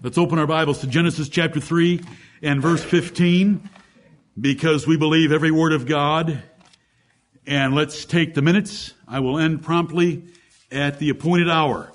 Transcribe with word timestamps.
Let's 0.00 0.16
open 0.16 0.38
our 0.38 0.46
Bibles 0.46 0.78
to 0.82 0.86
Genesis 0.86 1.28
chapter 1.28 1.58
3 1.58 2.00
and 2.40 2.62
verse 2.62 2.84
15 2.84 3.68
because 4.40 4.86
we 4.86 4.96
believe 4.96 5.32
every 5.32 5.50
word 5.50 5.72
of 5.72 5.86
God. 5.86 6.40
And 7.48 7.74
let's 7.74 8.04
take 8.04 8.34
the 8.34 8.40
minutes. 8.40 8.94
I 9.08 9.18
will 9.18 9.40
end 9.40 9.64
promptly 9.64 10.22
at 10.70 11.00
the 11.00 11.10
appointed 11.10 11.50
hour. 11.50 11.92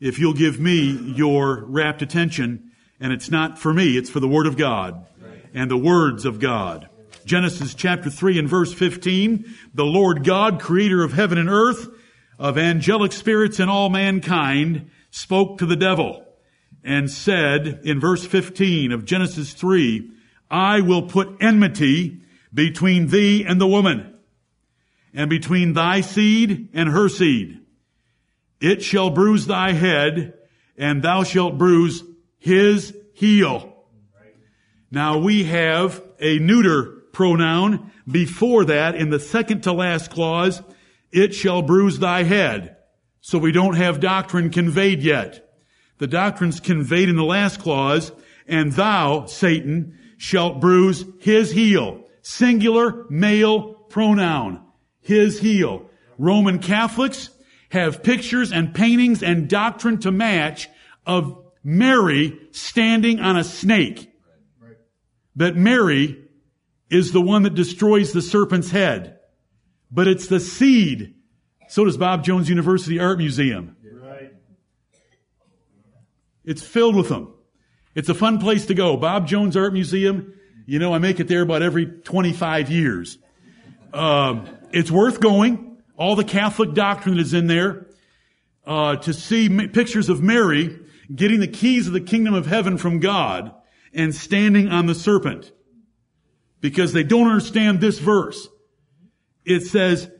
If 0.00 0.18
you'll 0.18 0.34
give 0.34 0.58
me 0.58 0.90
your 1.14 1.64
rapt 1.66 2.02
attention, 2.02 2.72
and 2.98 3.12
it's 3.12 3.30
not 3.30 3.60
for 3.60 3.72
me, 3.72 3.96
it's 3.96 4.10
for 4.10 4.18
the 4.18 4.26
Word 4.26 4.48
of 4.48 4.56
God 4.56 5.06
and 5.54 5.70
the 5.70 5.76
words 5.76 6.24
of 6.24 6.40
God. 6.40 6.88
Genesis 7.24 7.74
chapter 7.74 8.10
3 8.10 8.40
and 8.40 8.48
verse 8.48 8.74
15. 8.74 9.54
The 9.72 9.84
Lord 9.84 10.24
God, 10.24 10.60
creator 10.60 11.04
of 11.04 11.12
heaven 11.12 11.38
and 11.38 11.48
earth, 11.48 11.86
of 12.40 12.58
angelic 12.58 13.12
spirits 13.12 13.60
and 13.60 13.70
all 13.70 13.88
mankind, 13.88 14.90
spoke 15.12 15.58
to 15.58 15.66
the 15.66 15.76
devil 15.76 16.26
and 16.82 17.10
said 17.10 17.80
in 17.84 18.00
verse 18.00 18.24
15 18.24 18.92
of 18.92 19.04
Genesis 19.04 19.52
3, 19.52 20.10
I 20.50 20.80
will 20.80 21.02
put 21.02 21.36
enmity 21.40 22.22
between 22.52 23.08
thee 23.08 23.44
and 23.46 23.60
the 23.60 23.66
woman, 23.66 24.14
and 25.14 25.30
between 25.30 25.74
thy 25.74 26.00
seed 26.00 26.68
and 26.72 26.88
her 26.88 27.08
seed. 27.08 27.60
It 28.60 28.82
shall 28.82 29.10
bruise 29.10 29.46
thy 29.46 29.72
head, 29.72 30.34
and 30.76 31.02
thou 31.02 31.22
shalt 31.24 31.58
bruise 31.58 32.02
his 32.38 32.94
heel. 33.14 33.74
Now 34.90 35.18
we 35.18 35.44
have 35.44 36.02
a 36.18 36.38
neuter 36.38 37.04
pronoun 37.12 37.92
before 38.10 38.64
that 38.66 38.96
in 38.96 39.10
the 39.10 39.20
second 39.20 39.62
to 39.62 39.72
last 39.72 40.10
clause, 40.10 40.62
it 41.12 41.34
shall 41.34 41.62
bruise 41.62 41.98
thy 41.98 42.24
head. 42.24 42.76
So 43.20 43.38
we 43.38 43.52
don't 43.52 43.74
have 43.74 44.00
doctrine 44.00 44.50
conveyed 44.50 45.02
yet. 45.02 45.49
The 46.00 46.06
doctrine's 46.06 46.60
conveyed 46.60 47.10
in 47.10 47.16
the 47.16 47.24
last 47.24 47.60
clause, 47.60 48.10
and 48.48 48.72
thou, 48.72 49.26
Satan, 49.26 49.98
shalt 50.16 50.58
bruise 50.58 51.04
his 51.20 51.52
heel. 51.52 52.04
Singular 52.22 53.04
male 53.10 53.74
pronoun. 53.90 54.62
His 55.02 55.38
heel. 55.38 55.90
Roman 56.16 56.58
Catholics 56.58 57.28
have 57.68 58.02
pictures 58.02 58.50
and 58.50 58.74
paintings 58.74 59.22
and 59.22 59.46
doctrine 59.46 59.98
to 59.98 60.10
match 60.10 60.70
of 61.04 61.36
Mary 61.62 62.38
standing 62.52 63.20
on 63.20 63.36
a 63.36 63.44
snake. 63.44 64.10
That 65.36 65.54
Mary 65.54 66.16
is 66.90 67.12
the 67.12 67.20
one 67.20 67.42
that 67.42 67.54
destroys 67.54 68.12
the 68.12 68.22
serpent's 68.22 68.70
head. 68.70 69.18
But 69.90 70.08
it's 70.08 70.28
the 70.28 70.40
seed. 70.40 71.14
So 71.68 71.84
does 71.84 71.98
Bob 71.98 72.24
Jones 72.24 72.48
University 72.48 72.98
Art 72.98 73.18
Museum. 73.18 73.76
It's 76.44 76.62
filled 76.62 76.96
with 76.96 77.08
them. 77.08 77.32
It's 77.94 78.08
a 78.08 78.14
fun 78.14 78.38
place 78.38 78.66
to 78.66 78.74
go. 78.74 78.96
Bob 78.96 79.26
Jones 79.26 79.56
Art 79.56 79.72
Museum, 79.72 80.34
you 80.66 80.78
know, 80.78 80.94
I 80.94 80.98
make 80.98 81.20
it 81.20 81.28
there 81.28 81.42
about 81.42 81.62
every 81.62 81.86
25 81.86 82.70
years. 82.70 83.18
Um, 83.92 84.48
it's 84.72 84.90
worth 84.90 85.20
going. 85.20 85.78
All 85.96 86.16
the 86.16 86.24
Catholic 86.24 86.74
doctrine 86.74 87.18
is 87.18 87.34
in 87.34 87.46
there. 87.46 87.86
Uh, 88.64 88.96
to 88.96 89.12
see 89.12 89.48
pictures 89.68 90.08
of 90.08 90.22
Mary 90.22 90.78
getting 91.12 91.40
the 91.40 91.48
keys 91.48 91.86
of 91.86 91.92
the 91.92 92.00
kingdom 92.00 92.34
of 92.34 92.46
heaven 92.46 92.78
from 92.78 93.00
God 93.00 93.52
and 93.92 94.14
standing 94.14 94.68
on 94.68 94.86
the 94.86 94.94
serpent. 94.94 95.50
Because 96.60 96.92
they 96.92 97.02
don't 97.02 97.26
understand 97.26 97.80
this 97.80 97.98
verse. 97.98 98.48
It 99.44 99.60
says, 99.60 100.10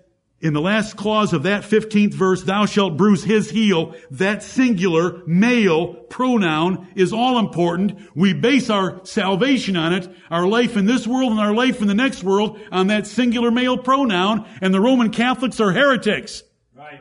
in 0.40 0.54
the 0.54 0.60
last 0.60 0.96
clause 0.96 1.32
of 1.32 1.42
that 1.42 1.64
15th 1.64 2.14
verse, 2.14 2.42
thou 2.42 2.64
shalt 2.64 2.96
bruise 2.96 3.22
his 3.22 3.50
heel, 3.50 3.94
that 4.10 4.42
singular 4.42 5.22
male 5.26 5.94
pronoun 5.94 6.88
is 6.94 7.12
all 7.12 7.38
important. 7.38 7.98
We 8.14 8.32
base 8.32 8.70
our 8.70 9.04
salvation 9.04 9.76
on 9.76 9.92
it, 9.92 10.08
our 10.30 10.46
life 10.46 10.76
in 10.76 10.86
this 10.86 11.06
world 11.06 11.32
and 11.32 11.40
our 11.40 11.52
life 11.52 11.82
in 11.82 11.88
the 11.88 11.94
next 11.94 12.24
world 12.24 12.58
on 12.72 12.86
that 12.86 13.06
singular 13.06 13.50
male 13.50 13.76
pronoun, 13.76 14.48
and 14.62 14.72
the 14.72 14.80
Roman 14.80 15.10
Catholics 15.10 15.60
are 15.60 15.72
heretics. 15.72 16.42
Right. 16.74 17.00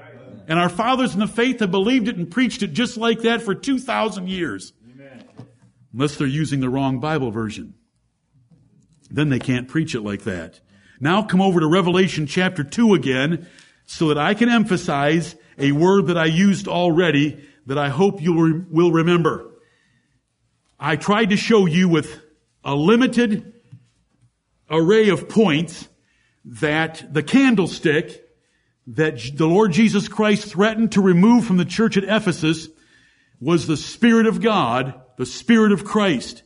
And 0.50 0.58
our 0.58 0.70
fathers 0.70 1.14
in 1.14 1.20
the 1.20 1.28
faith 1.28 1.60
have 1.60 1.70
believed 1.70 2.08
it 2.08 2.18
and 2.18 2.30
preached 2.30 2.64
it 2.64 2.74
just 2.74 2.98
like 2.98 3.22
that 3.22 3.44
for 3.44 3.54
2,000 3.54 4.28
years. 4.28 4.74
Amen. 4.92 5.24
Unless 5.94 6.16
they're 6.16 6.28
using 6.28 6.60
the 6.60 6.70
wrong 6.70 7.00
Bible 7.00 7.30
version. 7.30 7.76
Then 9.12 9.30
they 9.30 9.38
can't 9.38 9.68
preach 9.68 9.94
it 9.94 10.02
like 10.02 10.24
that. 10.24 10.60
Now 11.00 11.24
come 11.24 11.42
over 11.42 11.60
to 11.60 11.68
Revelation 11.68 12.28
chapter 12.28 12.64
2 12.64 12.94
again 12.94 13.48
so 13.86 14.10
that 14.10 14.18
I 14.18 14.34
can 14.34 14.50
emphasize 14.50 15.36
a 15.58 15.72
word 15.72 16.08
that 16.08 16.18
I 16.18 16.26
used 16.26 16.68
already 16.68 17.44
that 17.66 17.78
I 17.78 17.90
hope 17.90 18.22
you 18.22 18.66
will 18.70 18.92
remember. 18.92 19.52
I 20.80 20.96
tried 20.96 21.30
to 21.30 21.38
show 21.38 21.66
you 21.66 21.90
with 21.90 22.22
a 22.64 22.76
limited 22.76 23.54
array 24.70 25.10
of 25.10 25.30
points 25.30 25.88
that 26.46 27.14
the 27.14 27.24
candlestick 27.24 28.26
that 28.88 29.20
the 29.36 29.48
Lord 29.48 29.72
Jesus 29.72 30.08
Christ 30.08 30.46
threatened 30.46 30.94
to 30.94 31.02
remove 31.02 31.46
from 31.46 31.58
the 31.58 31.66
church 31.66 31.96
at 31.96 32.04
Ephesus 32.04 32.70
was 33.40 33.68
the 33.68 33.78
Spirit 33.78 34.26
of 34.26 34.42
God, 34.42 35.00
the 35.18 35.26
Spirit 35.26 35.72
of 35.72 35.86
Christ. 35.86 36.44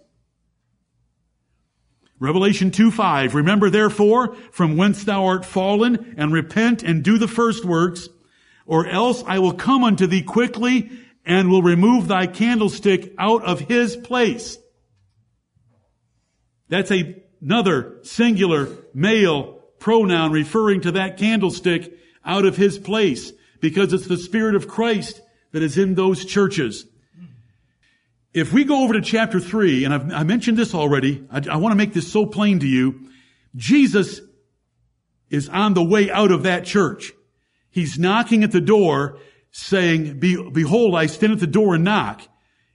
Revelation 2.23 2.71
2 2.71 2.89
5. 2.89 3.35
Remember 3.35 3.69
therefore 3.69 4.37
from 4.51 4.77
whence 4.77 5.03
thou 5.03 5.25
art 5.25 5.43
fallen 5.43 6.15
and 6.17 6.31
repent 6.31 6.81
and 6.81 7.03
do 7.03 7.17
the 7.17 7.27
first 7.27 7.65
works, 7.65 8.07
or 8.65 8.87
else 8.87 9.21
I 9.27 9.39
will 9.39 9.51
come 9.51 9.83
unto 9.83 10.07
thee 10.07 10.23
quickly 10.23 10.89
and 11.25 11.49
will 11.49 11.61
remove 11.61 12.07
thy 12.07 12.27
candlestick 12.27 13.13
out 13.17 13.43
of 13.43 13.59
his 13.59 13.97
place. 13.97 14.57
That's 16.69 16.91
a, 16.91 17.21
another 17.41 17.99
singular 18.03 18.69
male 18.93 19.59
pronoun 19.79 20.31
referring 20.31 20.79
to 20.81 20.91
that 20.93 21.17
candlestick 21.17 21.93
out 22.23 22.45
of 22.45 22.55
his 22.55 22.79
place 22.79 23.33
because 23.59 23.91
it's 23.91 24.07
the 24.07 24.15
Spirit 24.15 24.55
of 24.55 24.69
Christ 24.69 25.21
that 25.51 25.61
is 25.61 25.77
in 25.77 25.95
those 25.95 26.23
churches. 26.23 26.85
If 28.33 28.51
we 28.51 28.63
go 28.63 28.83
over 28.83 28.93
to 28.93 29.01
chapter 29.01 29.39
3, 29.39 29.85
and 29.85 29.93
I've, 29.93 30.11
i 30.11 30.23
mentioned 30.23 30.57
this 30.57 30.73
already, 30.73 31.23
I, 31.29 31.41
I 31.51 31.57
want 31.57 31.73
to 31.73 31.77
make 31.77 31.93
this 31.93 32.11
so 32.11 32.25
plain 32.25 32.59
to 32.59 32.67
you. 32.67 33.07
Jesus 33.55 34.21
is 35.29 35.49
on 35.49 35.75
the 35.75 35.83
way 35.83 36.09
out 36.09 36.31
of 36.31 36.43
that 36.43 36.65
church. 36.65 37.13
He's 37.69 37.99
knocking 37.99 38.43
at 38.43 38.51
the 38.51 38.61
door 38.61 39.19
saying, 39.51 40.19
Be, 40.19 40.49
behold, 40.51 40.95
I 40.95 41.05
stand 41.05 41.33
at 41.33 41.39
the 41.39 41.47
door 41.47 41.75
and 41.75 41.83
knock. 41.83 42.21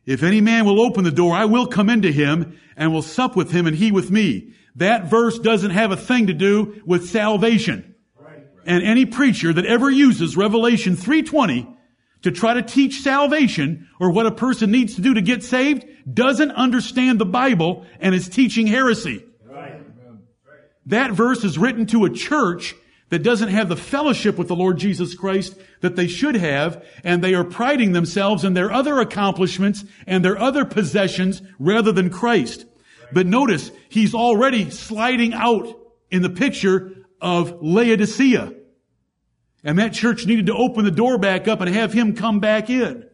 If 0.06 0.22
any 0.22 0.40
man 0.40 0.64
will 0.64 0.80
open 0.80 1.04
the 1.04 1.10
door, 1.10 1.34
I 1.34 1.44
will 1.44 1.66
come 1.66 1.90
into 1.90 2.12
him 2.12 2.58
and 2.76 2.92
will 2.92 3.02
sup 3.02 3.36
with 3.36 3.50
him 3.50 3.66
and 3.66 3.76
he 3.76 3.90
with 3.90 4.10
me. 4.10 4.54
That 4.76 5.10
verse 5.10 5.38
doesn't 5.40 5.72
have 5.72 5.90
a 5.90 5.96
thing 5.96 6.28
to 6.28 6.34
do 6.34 6.80
with 6.86 7.10
salvation. 7.10 7.96
And 8.64 8.84
any 8.84 9.06
preacher 9.06 9.52
that 9.52 9.66
ever 9.66 9.90
uses 9.90 10.36
Revelation 10.36 10.94
320 10.94 11.77
to 12.22 12.30
try 12.30 12.54
to 12.54 12.62
teach 12.62 13.00
salvation 13.00 13.88
or 14.00 14.10
what 14.10 14.26
a 14.26 14.32
person 14.32 14.70
needs 14.70 14.96
to 14.96 15.00
do 15.00 15.14
to 15.14 15.22
get 15.22 15.42
saved 15.42 15.84
doesn't 16.12 16.50
understand 16.52 17.18
the 17.18 17.26
Bible 17.26 17.86
and 18.00 18.14
is 18.14 18.28
teaching 18.28 18.66
heresy. 18.66 19.24
Right. 19.44 19.82
That 20.86 21.12
verse 21.12 21.44
is 21.44 21.58
written 21.58 21.86
to 21.86 22.04
a 22.04 22.10
church 22.10 22.74
that 23.10 23.22
doesn't 23.22 23.48
have 23.48 23.68
the 23.68 23.76
fellowship 23.76 24.36
with 24.36 24.48
the 24.48 24.56
Lord 24.56 24.78
Jesus 24.78 25.14
Christ 25.14 25.56
that 25.80 25.96
they 25.96 26.06
should 26.06 26.34
have, 26.34 26.84
and 27.04 27.22
they 27.22 27.34
are 27.34 27.44
priding 27.44 27.92
themselves 27.92 28.44
in 28.44 28.54
their 28.54 28.70
other 28.70 29.00
accomplishments 29.00 29.84
and 30.06 30.24
their 30.24 30.38
other 30.38 30.64
possessions 30.64 31.40
rather 31.58 31.92
than 31.92 32.10
Christ. 32.10 32.66
But 33.12 33.26
notice, 33.26 33.70
he's 33.88 34.14
already 34.14 34.70
sliding 34.70 35.32
out 35.32 35.74
in 36.10 36.22
the 36.22 36.30
picture 36.30 36.96
of 37.20 37.62
Laodicea. 37.62 38.52
And 39.68 39.78
that 39.78 39.92
church 39.92 40.24
needed 40.24 40.46
to 40.46 40.54
open 40.54 40.86
the 40.86 40.90
door 40.90 41.18
back 41.18 41.46
up 41.46 41.60
and 41.60 41.68
have 41.68 41.92
him 41.92 42.14
come 42.14 42.40
back 42.40 42.70
in. 42.70 43.04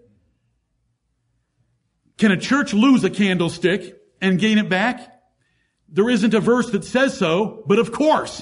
Can 2.16 2.30
a 2.30 2.36
church 2.36 2.72
lose 2.72 3.02
a 3.02 3.10
candlestick 3.10 3.96
and 4.20 4.38
gain 4.38 4.58
it 4.58 4.68
back? 4.68 5.20
There 5.88 6.08
isn't 6.08 6.32
a 6.32 6.38
verse 6.38 6.70
that 6.70 6.84
says 6.84 7.18
so, 7.18 7.64
but 7.66 7.80
of 7.80 7.90
course, 7.90 8.40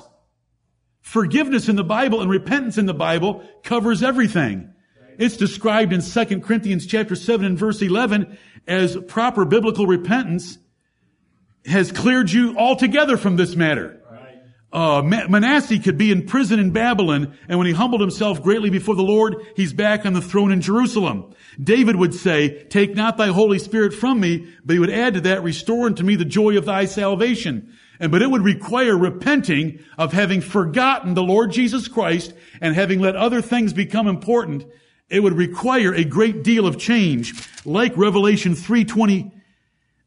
forgiveness 1.01 1.71
in 1.71 1.77
the 1.77 1.85
Bible 1.85 2.21
and 2.21 2.31
repentance 2.31 2.77
in 2.77 2.85
the 2.85 2.93
Bible 2.93 3.49
covers 3.63 4.03
everything. 4.03 4.75
It's 5.17 5.39
described 5.39 5.95
in 5.95 6.03
2 6.03 6.41
Corinthians 6.41 6.87
chapter 6.87 7.17
7 7.17 7.47
and 7.47 7.59
verse 7.59 7.81
11 7.81 8.37
as 8.69 8.95
proper 9.09 9.47
biblical 9.47 9.87
repentance 9.87 10.59
has 11.65 11.91
cleared 11.91 12.31
you 12.31 12.59
altogether 12.59 13.17
from 13.17 13.37
this 13.37 13.57
matter. 13.57 14.02
Uh, 14.73 15.03
Manasseh 15.03 15.79
could 15.79 15.99
be 15.99 16.11
in 16.11 16.27
prison 16.27 16.59
in 16.59 16.71
Babylon, 16.71 17.37
and 17.47 17.59
when 17.59 17.67
he 17.67 17.75
humbled 17.75 18.01
himself 18.01 18.43
greatly 18.43 18.71
before 18.71 18.95
the 18.95 19.03
Lord, 19.03 19.37
he's 19.55 19.73
back 19.73 20.07
on 20.07 20.15
the 20.15 20.23
throne 20.23 20.51
in 20.51 20.63
Jerusalem. 20.63 21.35
David 21.63 21.97
would 21.97 22.15
say, 22.15 22.65
take 22.65 22.95
not 22.95 23.19
thy 23.19 23.29
Holy 23.29 23.59
Spirit 23.59 23.93
from 23.93 24.19
me, 24.19 24.49
but 24.65 24.73
he 24.73 24.79
would 24.79 24.91
add 24.91 25.15
to 25.15 25.21
that, 25.23 25.43
restore 25.43 25.87
unto 25.87 26.03
me 26.03 26.17
the 26.17 26.25
joy 26.25 26.57
of 26.57 26.65
thy 26.65 26.87
salvation. 26.87 27.77
And, 28.01 28.11
but 28.11 28.23
it 28.23 28.31
would 28.31 28.43
require 28.43 28.97
repenting 28.97 29.85
of 29.99 30.15
having 30.15 30.41
forgotten 30.41 31.13
the 31.13 31.23
Lord 31.23 31.53
Jesus 31.53 31.87
Christ 31.87 32.33
and 32.61 32.75
having 32.75 33.01
let 33.01 33.15
other 33.15 33.43
things 33.43 33.75
become 33.75 34.09
important 34.09 34.65
it 35.13 35.23
would 35.23 35.37
require 35.37 35.95
a 35.95 36.05
great 36.05 36.43
deal 36.43 36.67
of 36.67 36.79
change, 36.79 37.35
like 37.67 37.95
Revelation 37.99 38.55
320, 38.55 39.31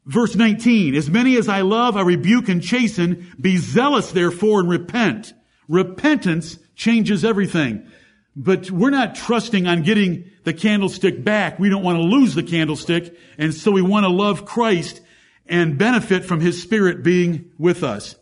verse 0.05 0.35
19. 0.35 0.95
As 0.95 1.09
many 1.09 1.37
as 1.37 1.49
I 1.49 1.61
love, 1.61 1.97
I 1.97 2.01
rebuke 2.01 2.49
and 2.49 2.61
chasten. 2.61 3.31
Be 3.39 3.57
zealous, 3.57 4.11
therefore, 4.11 4.59
and 4.59 4.69
repent. 4.69 5.33
Repentance 5.67 6.59
changes 6.75 7.25
everything. 7.25 7.89
But 8.35 8.69
we're 8.69 8.89
not 8.89 9.15
trusting 9.15 9.65
on 9.65 9.83
getting 9.83 10.29
the 10.43 10.53
candlestick 10.53 11.23
back. 11.23 11.57
We 11.57 11.69
don't 11.69 11.83
want 11.83 11.97
to 11.97 12.03
lose 12.03 12.35
the 12.35 12.43
candlestick. 12.43 13.17
And 13.37 13.53
so 13.53 13.71
we 13.71 13.81
want 13.81 14.03
to 14.03 14.09
love 14.09 14.45
Christ 14.45 15.01
and 15.47 15.77
benefit 15.77 16.25
from 16.25 16.41
His 16.41 16.61
Spirit 16.61 17.03
being 17.03 17.51
with 17.57 17.83
us. 17.83 18.15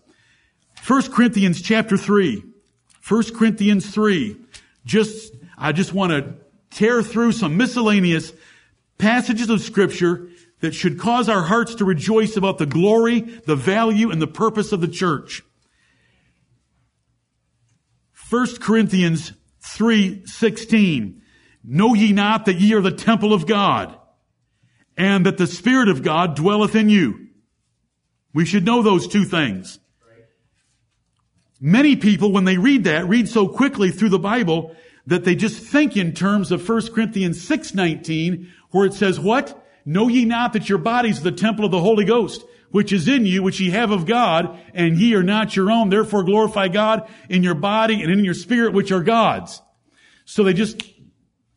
1 0.86 1.12
Corinthians 1.12 1.62
chapter 1.62 1.98
3. 1.98 2.44
1 3.08 3.24
Corinthians 3.36 3.90
3. 3.90 4.38
Just, 4.86 5.34
I 5.58 5.72
just 5.72 5.94
want 5.94 6.12
to 6.12 6.36
tear 6.70 7.02
through 7.02 7.32
some 7.32 7.58
miscellaneous 7.58 8.34
passages 8.98 9.50
of 9.50 9.62
scripture 9.62 10.30
that 10.64 10.74
should 10.74 10.98
cause 10.98 11.28
our 11.28 11.42
hearts 11.42 11.76
to 11.76 11.84
rejoice 11.84 12.38
about 12.38 12.58
the 12.58 12.66
glory, 12.66 13.20
the 13.20 13.56
value, 13.56 14.10
and 14.10 14.22
the 14.22 14.28
purpose 14.28 14.72
of 14.72 14.80
the 14.80 14.88
church. 14.88 15.44
1 18.30 18.62
Corinthians 18.62 19.34
3:16 19.62 21.20
Know 21.66 21.94
ye 21.94 22.14
not 22.14 22.46
that 22.46 22.62
ye 22.62 22.74
are 22.74 22.80
the 22.80 22.92
temple 22.92 23.34
of 23.34 23.46
God 23.46 23.94
and 24.96 25.26
that 25.26 25.38
the 25.38 25.48
spirit 25.48 25.90
of 25.90 26.02
God 26.02 26.34
dwelleth 26.34 26.76
in 26.76 26.90
you? 26.90 27.28
We 28.34 28.46
should 28.46 28.64
know 28.64 28.82
those 28.82 29.06
two 29.06 29.26
things. 29.26 29.80
Many 31.60 31.98
people 31.98 32.32
when 32.32 32.46
they 32.46 32.58
read 32.58 32.86
that 32.86 33.10
read 33.10 33.28
so 33.28 33.50
quickly 33.50 33.92
through 33.92 34.10
the 34.10 34.18
Bible 34.18 34.74
that 35.08 35.26
they 35.26 35.36
just 35.36 35.62
think 35.62 35.98
in 35.98 36.14
terms 36.14 36.54
of 36.54 36.66
1 36.66 36.94
Corinthians 36.94 37.42
6:19 37.42 38.48
where 38.72 38.86
it 38.86 38.94
says 38.94 39.20
what 39.20 39.60
know 39.86 40.08
ye 40.08 40.26
not 40.26 40.54
that 40.54 40.70
your 40.70 40.78
bodies 40.78 41.20
are 41.20 41.24
the 41.24 41.32
temple 41.32 41.66
of 41.66 41.72
the 41.72 41.80
Holy 41.80 42.06
Ghost 42.06 42.44
which 42.74 42.92
is 42.92 43.08
in 43.08 43.24
you, 43.24 43.44
which 43.44 43.60
ye 43.60 43.70
have 43.70 43.92
of 43.92 44.08
God, 44.08 44.60
and 44.74 44.98
ye 44.98 45.14
are 45.14 45.22
not 45.22 45.56
your 45.56 45.70
own. 45.70 45.90
Therefore 45.90 46.24
glorify 46.24 46.70
God 46.70 47.08
in 47.30 47.44
your 47.44 47.54
body 47.54 48.02
and 48.02 48.12
in 48.12 48.26
your 48.26 48.34
spirit, 48.34 48.74
which 48.74 48.92
are 48.92 49.04
God's. 49.04 49.62
So 50.26 50.44
they 50.44 50.54
just, 50.54 50.82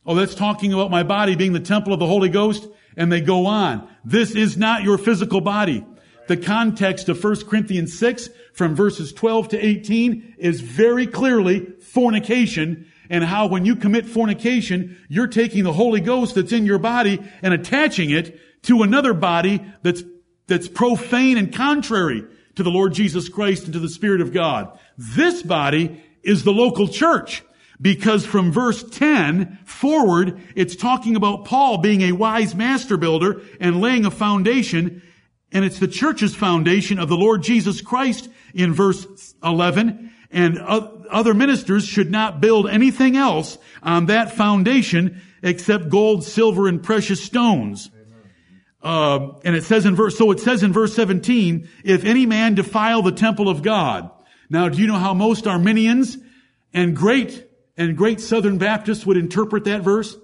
oh, 0.05 0.13
that's 0.13 0.35
talking 0.35 0.73
about 0.73 0.91
my 0.91 1.01
body 1.01 1.35
being 1.35 1.53
the 1.53 1.59
temple 1.59 1.91
of 1.91 1.99
the 1.99 2.05
Holy 2.05 2.29
Ghost, 2.29 2.67
and 2.95 3.11
they 3.11 3.19
go 3.19 3.47
on. 3.47 3.89
This 4.05 4.35
is 4.35 4.57
not 4.57 4.83
your 4.83 4.99
physical 4.99 5.41
body. 5.41 5.83
The 6.27 6.37
context 6.37 7.09
of 7.09 7.23
1 7.23 7.45
Corinthians 7.47 7.97
6 7.97 8.29
from 8.53 8.75
verses 8.75 9.11
12 9.11 9.47
to 9.49 9.65
18 9.65 10.35
is 10.37 10.61
very 10.61 11.07
clearly 11.07 11.65
fornication 11.81 12.91
and 13.09 13.23
how 13.23 13.47
when 13.47 13.65
you 13.65 13.75
commit 13.75 14.05
fornication, 14.05 14.97
you're 15.09 15.27
taking 15.27 15.63
the 15.63 15.73
Holy 15.73 16.01
Ghost 16.01 16.35
that's 16.35 16.51
in 16.51 16.65
your 16.65 16.79
body 16.79 17.19
and 17.41 17.53
attaching 17.53 18.09
it 18.09 18.39
to 18.63 18.83
another 18.83 19.13
body 19.13 19.65
that's 19.81 20.03
that's 20.47 20.67
profane 20.67 21.37
and 21.37 21.53
contrary 21.53 22.23
to 22.55 22.63
the 22.63 22.71
Lord 22.71 22.93
Jesus 22.93 23.29
Christ 23.29 23.65
and 23.65 23.73
to 23.73 23.79
the 23.79 23.89
Spirit 23.89 24.21
of 24.21 24.33
God. 24.33 24.77
This 24.97 25.43
body 25.43 26.03
is 26.23 26.43
the 26.43 26.51
local 26.51 26.87
church. 26.87 27.43
Because 27.79 28.25
from 28.25 28.51
verse 28.51 28.83
10 28.89 29.59
forward, 29.65 30.41
it's 30.55 30.75
talking 30.75 31.15
about 31.15 31.45
Paul 31.45 31.77
being 31.77 32.01
a 32.01 32.11
wise 32.13 32.55
master 32.55 32.97
builder 32.97 33.41
and 33.59 33.79
laying 33.79 34.03
a 34.03 34.09
foundation, 34.09 35.03
and 35.51 35.63
it's 35.63 35.77
the 35.77 35.87
church's 35.87 36.35
foundation 36.35 36.97
of 36.97 37.07
the 37.07 37.17
Lord 37.17 37.43
Jesus 37.43 37.81
Christ 37.81 38.29
in 38.55 38.73
verse 38.73 39.35
11, 39.43 40.11
and 40.31 40.57
other 41.09 41.33
ministers 41.33 41.85
should 41.85 42.11
not 42.11 42.41
build 42.41 42.67
anything 42.69 43.15
else 43.15 43.57
on 43.83 44.07
that 44.07 44.33
foundation 44.33 45.21
except 45.41 45.89
gold, 45.89 46.23
silver, 46.23 46.67
and 46.67 46.81
precious 46.81 47.23
stones. 47.23 47.89
Uh, 48.81 49.33
and 49.43 49.55
it 49.55 49.63
says 49.63 49.85
in 49.85 49.95
verse, 49.95 50.17
so 50.17 50.31
it 50.31 50.39
says 50.39 50.63
in 50.63 50.71
verse 50.71 50.95
17, 50.95 51.67
if 51.83 52.05
any 52.05 52.25
man 52.25 52.55
defile 52.55 53.01
the 53.01 53.11
temple 53.11 53.49
of 53.49 53.61
God. 53.61 54.09
Now, 54.49 54.69
do 54.69 54.79
you 54.79 54.87
know 54.87 54.95
how 54.95 55.13
most 55.13 55.47
Arminians 55.47 56.17
and 56.73 56.95
great, 56.95 57.45
and 57.75 57.97
great 57.97 58.21
Southern 58.21 58.57
Baptists 58.57 59.05
would 59.05 59.17
interpret 59.17 59.65
that 59.65 59.81
verse? 59.81 60.15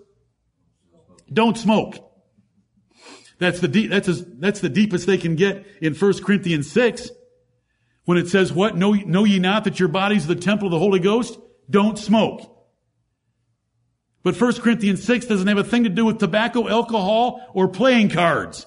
Don't 1.32 1.58
smoke. 1.58 1.96
That's 3.40 3.60
the 3.60 3.68
deep, 3.68 3.90
that's, 3.90 4.24
that's 4.40 4.62
the 4.62 4.70
deepest 4.70 5.08
they 5.08 5.18
can 5.18 5.36
get 5.36 5.66
in 5.82 5.94
1 5.94 6.24
Corinthians 6.24 6.72
6. 6.72 7.10
When 8.06 8.18
it 8.18 8.28
says 8.28 8.52
what? 8.52 8.76
Know, 8.76 8.94
know 8.94 9.24
ye 9.24 9.40
not 9.40 9.64
that 9.64 9.80
your 9.80 9.90
body's 9.90 10.28
the 10.28 10.36
temple 10.36 10.68
of 10.68 10.72
the 10.72 10.80
Holy 10.80 11.00
Ghost? 11.00 11.38
Don't 11.70 11.98
smoke. 11.98 12.50
But 14.24 14.40
1 14.40 14.54
Corinthians 14.62 15.04
6 15.04 15.26
doesn't 15.26 15.48
have 15.48 15.58
a 15.58 15.64
thing 15.64 15.84
to 15.84 15.90
do 15.90 16.06
with 16.06 16.20
tobacco, 16.20 16.68
alcohol, 16.68 17.46
or 17.54 17.68
playing 17.68 18.10
cards. 18.10 18.66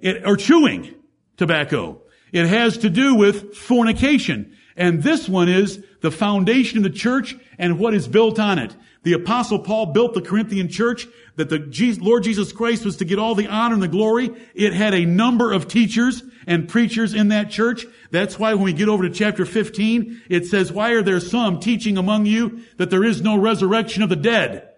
It, 0.00 0.26
or 0.26 0.36
chewing 0.36 0.94
tobacco. 1.36 2.02
It 2.32 2.46
has 2.46 2.78
to 2.78 2.90
do 2.90 3.14
with 3.14 3.54
fornication. 3.56 4.56
And 4.76 5.02
this 5.02 5.28
one 5.28 5.48
is 5.48 5.82
the 6.02 6.10
foundation 6.10 6.78
of 6.78 6.84
the 6.84 6.90
church 6.90 7.34
and 7.58 7.78
what 7.78 7.94
is 7.94 8.06
built 8.06 8.38
on 8.38 8.58
it. 8.58 8.76
The 9.06 9.12
apostle 9.12 9.60
Paul 9.60 9.92
built 9.92 10.14
the 10.14 10.20
Corinthian 10.20 10.68
church 10.68 11.06
that 11.36 11.48
the 11.48 11.98
Lord 12.00 12.24
Jesus 12.24 12.52
Christ 12.52 12.84
was 12.84 12.96
to 12.96 13.04
get 13.04 13.20
all 13.20 13.36
the 13.36 13.46
honor 13.46 13.74
and 13.74 13.82
the 13.82 13.86
glory. 13.86 14.32
It 14.52 14.72
had 14.72 14.94
a 14.94 15.06
number 15.06 15.52
of 15.52 15.68
teachers 15.68 16.24
and 16.44 16.68
preachers 16.68 17.14
in 17.14 17.28
that 17.28 17.48
church. 17.48 17.86
That's 18.10 18.36
why 18.36 18.54
when 18.54 18.64
we 18.64 18.72
get 18.72 18.88
over 18.88 19.08
to 19.08 19.14
chapter 19.14 19.46
15, 19.46 20.22
it 20.28 20.46
says, 20.46 20.72
why 20.72 20.90
are 20.90 21.02
there 21.02 21.20
some 21.20 21.60
teaching 21.60 21.98
among 21.98 22.26
you 22.26 22.62
that 22.78 22.90
there 22.90 23.04
is 23.04 23.22
no 23.22 23.38
resurrection 23.38 24.02
of 24.02 24.08
the 24.08 24.16
dead? 24.16 24.70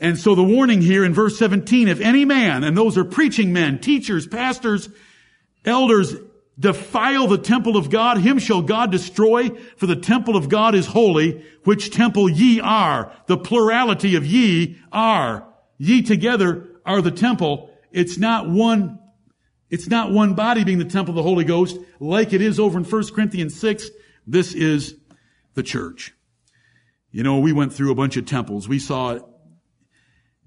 And 0.00 0.18
so 0.18 0.34
the 0.34 0.42
warning 0.42 0.82
here 0.82 1.04
in 1.04 1.14
verse 1.14 1.38
17, 1.38 1.86
if 1.86 2.00
any 2.00 2.24
man, 2.24 2.64
and 2.64 2.76
those 2.76 2.98
are 2.98 3.04
preaching 3.04 3.52
men, 3.52 3.78
teachers, 3.78 4.26
pastors, 4.26 4.88
elders, 5.64 6.16
defile 6.58 7.26
the 7.26 7.38
temple 7.38 7.76
of 7.76 7.90
God, 7.90 8.18
him 8.18 8.38
shall 8.38 8.62
God 8.62 8.92
destroy, 8.92 9.50
for 9.76 9.86
the 9.86 9.96
temple 9.96 10.36
of 10.36 10.48
God 10.48 10.74
is 10.74 10.86
holy, 10.86 11.44
which 11.64 11.90
temple 11.90 12.28
ye 12.28 12.60
are. 12.60 13.12
The 13.26 13.38
plurality 13.38 14.14
of 14.14 14.26
ye 14.26 14.78
are. 14.92 15.48
Ye 15.78 16.02
together 16.02 16.68
are 16.84 17.00
the 17.00 17.10
temple. 17.10 17.70
It's 17.90 18.18
not 18.18 18.48
one, 18.48 18.98
it's 19.70 19.88
not 19.88 20.12
one 20.12 20.34
body 20.34 20.64
being 20.64 20.78
the 20.78 20.84
temple 20.84 21.12
of 21.12 21.16
the 21.16 21.22
Holy 21.22 21.44
Ghost, 21.44 21.78
like 22.00 22.32
it 22.32 22.40
is 22.40 22.60
over 22.60 22.78
in 22.78 22.84
1 22.84 23.14
Corinthians 23.14 23.58
6. 23.58 23.90
This 24.26 24.54
is 24.54 24.96
the 25.54 25.62
church. 25.62 26.14
You 27.10 27.22
know, 27.22 27.38
we 27.38 27.52
went 27.52 27.72
through 27.72 27.92
a 27.92 27.94
bunch 27.94 28.16
of 28.16 28.26
temples. 28.26 28.68
We 28.68 28.78
saw 28.78 29.18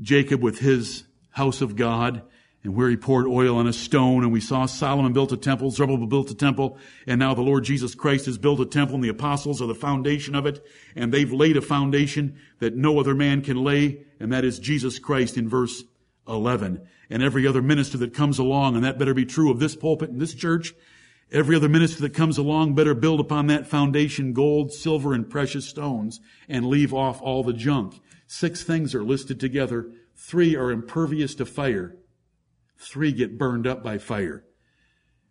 Jacob 0.02 0.42
with 0.42 0.60
his 0.60 1.04
house 1.30 1.62
of 1.62 1.76
God 1.76 2.24
and 2.66 2.76
where 2.76 2.90
he 2.90 2.98
poured 2.98 3.28
oil 3.28 3.58
on 3.58 3.68
a 3.68 3.74
stone. 3.74 4.24
And 4.24 4.34
we 4.34 4.42
saw 4.42 4.66
Solomon 4.66 5.14
built 5.14 5.32
a 5.32 5.38
temple, 5.38 5.72
Zerubbabel 5.72 6.08
built 6.08 6.32
a 6.32 6.36
temple, 6.36 6.78
and 7.08 7.20
now 7.20 7.34
the 7.34 7.42
Lord 7.42 7.64
Jesus 7.64 7.96
Christ 7.96 8.26
has 8.26 8.38
built 8.38 8.60
a 8.60 8.66
temple 8.66 8.96
and 8.96 9.04
the 9.04 9.10
apostles 9.10 9.62
are 9.62 9.68
the 9.68 9.76
foundation 9.76 10.36
of 10.36 10.46
it. 10.46 10.66
And 10.96 11.14
they've 11.14 11.32
laid 11.32 11.58
a 11.58 11.62
foundation 11.62 12.40
that 12.60 12.76
no 12.76 13.00
other 13.00 13.16
man 13.16 13.42
can 13.42 13.64
lay, 13.64 14.04
and 14.20 14.34
that 14.34 14.44
is 14.44 14.60
Jesus 14.60 15.00
Christ 15.00 15.38
in 15.38 15.48
verse 15.48 15.84
11. 16.28 16.86
And 17.10 17.22
every 17.22 17.46
other 17.46 17.62
minister 17.62 18.00
that 18.00 18.16
comes 18.16 18.40
along, 18.40 18.76
and 18.76 18.84
that 18.84 18.98
better 18.98 19.14
be 19.14 19.26
true 19.26 19.52
of 19.52 19.60
this 19.60 19.76
pulpit 19.76 20.10
and 20.10 20.20
this 20.20 20.34
church, 20.34 20.74
every 21.32 21.56
other 21.56 21.70
minister 21.70 22.02
that 22.02 22.16
comes 22.16 22.38
along 22.38 22.74
better 22.74 22.96
build 22.96 23.20
upon 23.20 23.46
that 23.48 23.68
foundation 23.68 24.34
gold, 24.34 24.74
silver, 24.74 25.14
and 25.14 25.30
precious 25.30 25.68
stones 25.68 26.20
and 26.50 26.66
leave 26.66 26.94
off 26.94 27.22
all 27.22 27.44
the 27.44 27.54
junk. 27.54 28.02
Six 28.26 28.64
things 28.64 28.96
are 28.96 29.04
listed 29.04 29.40
together. 29.40 29.92
Three 30.16 30.56
are 30.56 30.72
impervious 30.72 31.36
to 31.36 31.46
fire. 31.46 31.96
Three 32.78 33.12
get 33.12 33.38
burned 33.38 33.68
up 33.68 33.84
by 33.84 33.98
fire. 33.98 34.46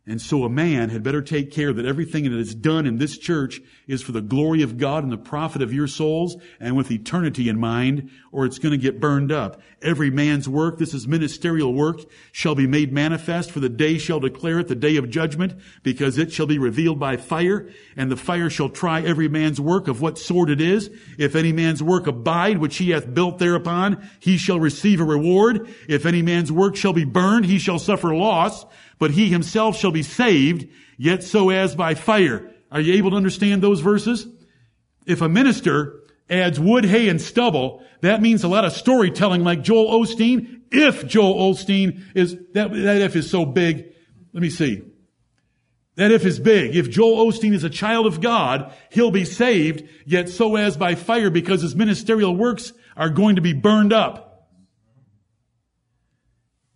And 0.07 0.21
so 0.21 0.45
a 0.45 0.51
man 0.51 0.91
had 0.91 1.03
better 1.03 1.23
take 1.23 1.51
care 1.51 1.73
that 1.73 1.87
everything 1.87 2.25
that 2.25 2.39
is 2.39 2.55
done 2.55 2.87
in 2.87 2.99
this 2.99 3.17
church 3.17 3.63
is 3.87 4.03
for 4.03 4.13
the 4.13 4.21
glory 4.21 4.61
of 4.61 4.77
God 4.77 5.03
and 5.03 5.11
the 5.11 5.17
profit 5.17 5.63
of 5.63 5.73
your 5.73 5.87
souls 5.87 6.37
and 6.61 6.77
with 6.77 6.91
eternity 6.91 7.49
in 7.49 7.59
mind, 7.59 8.11
or 8.31 8.45
it's 8.45 8.59
going 8.59 8.73
to 8.73 8.79
get 8.79 9.01
burned 9.01 9.33
up. 9.33 9.63
Every 9.81 10.11
man's 10.11 10.47
work, 10.47 10.77
this 10.77 10.93
is 10.93 11.09
ministerial 11.09 11.73
work, 11.73 12.01
shall 12.33 12.55
be 12.55 12.67
made 12.67 12.93
manifest, 12.93 13.51
for 13.51 13.61
the 13.61 13.71
day 13.71 13.97
shall 13.97 14.21
declare 14.21 14.59
it, 14.59 14.69
the 14.69 14.75
day 14.75 14.97
of 14.97 15.09
judgment, 15.09 15.55
because 15.83 16.19
it 16.19 16.31
shall 16.31 16.47
be 16.47 16.59
revealed 16.59 17.01
by 17.01 17.17
fire, 17.17 17.71
and 17.97 18.11
the 18.11 18.17
fire 18.17 18.51
shall 18.51 18.69
try 18.69 19.01
every 19.01 19.29
man's 19.29 19.61
work 19.61 19.89
of 19.89 20.03
what 20.03 20.19
sort 20.19 20.51
it 20.51 20.61
is. 20.61 20.91
If 21.17 21.35
any 21.35 21.53
man's 21.53 21.83
work 21.83 22.07
abide, 22.07 22.59
which 22.59 22.77
he 22.77 22.91
hath 22.91 23.15
built 23.15 23.39
thereupon, 23.39 24.07
he 24.21 24.37
shall 24.37 24.61
receive 24.61 25.01
a 25.01 25.05
reward. 25.05 25.67
If 25.89 26.05
any 26.05 26.21
man's 26.21 26.53
work 26.53 26.77
shall 26.77 26.93
be 26.93 27.05
burned, 27.05 27.47
he 27.47 27.59
shall 27.59 27.79
suffer 27.79 28.15
loss 28.15 28.67
but 28.99 29.13
he 29.13 29.29
himself 29.29 29.79
shall 29.79 29.91
be 29.91 30.03
saved, 30.03 30.69
yet 30.97 31.23
so 31.23 31.51
as 31.51 31.75
by 31.75 31.95
fire. 31.95 32.51
Are 32.71 32.81
you 32.81 32.95
able 32.95 33.11
to 33.11 33.17
understand 33.17 33.63
those 33.63 33.81
verses? 33.81 34.27
If 35.07 35.21
a 35.21 35.29
minister 35.29 36.01
adds 36.29 36.59
wood, 36.59 36.85
hay, 36.85 37.09
and 37.09 37.21
stubble, 37.21 37.85
that 38.01 38.23
means 38.23 38.45
a 38.45 38.49
lot 38.49 38.65
of 38.65 38.73
storytelling 38.73 39.45
like 39.45 39.63
Joel 39.63 40.01
Osteen. 40.01 40.63
If 40.71 41.07
Joel 41.07 41.53
Osteen 41.53 42.03
is, 42.15 42.37
that, 42.55 42.73
that 42.73 43.03
if 43.03 43.17
is 43.17 43.31
so 43.31 43.45
big, 43.45 43.87
let 44.33 44.43
me 44.43 44.51
see. 44.51 44.83
That 45.97 46.11
if 46.11 46.25
is 46.25 46.41
big. 46.41 46.75
If 46.75 46.91
Joel 46.91 47.31
Osteen 47.31 47.55
is 47.55 47.63
a 47.63 47.71
child 47.71 48.07
of 48.07 48.21
God, 48.21 48.73
he'll 48.91 49.13
be 49.13 49.25
saved, 49.25 49.89
yet 50.05 50.29
so 50.29 50.57
as 50.57 50.77
by 50.77 50.97
fire 50.97 51.31
because 51.31 51.63
his 51.63 51.77
ministerial 51.77 52.35
works 52.35 52.73
are 52.97 53.11
going 53.11 53.37
to 53.37 53.43
be 53.43 53.53
burned 53.53 53.93
up. 53.93 54.24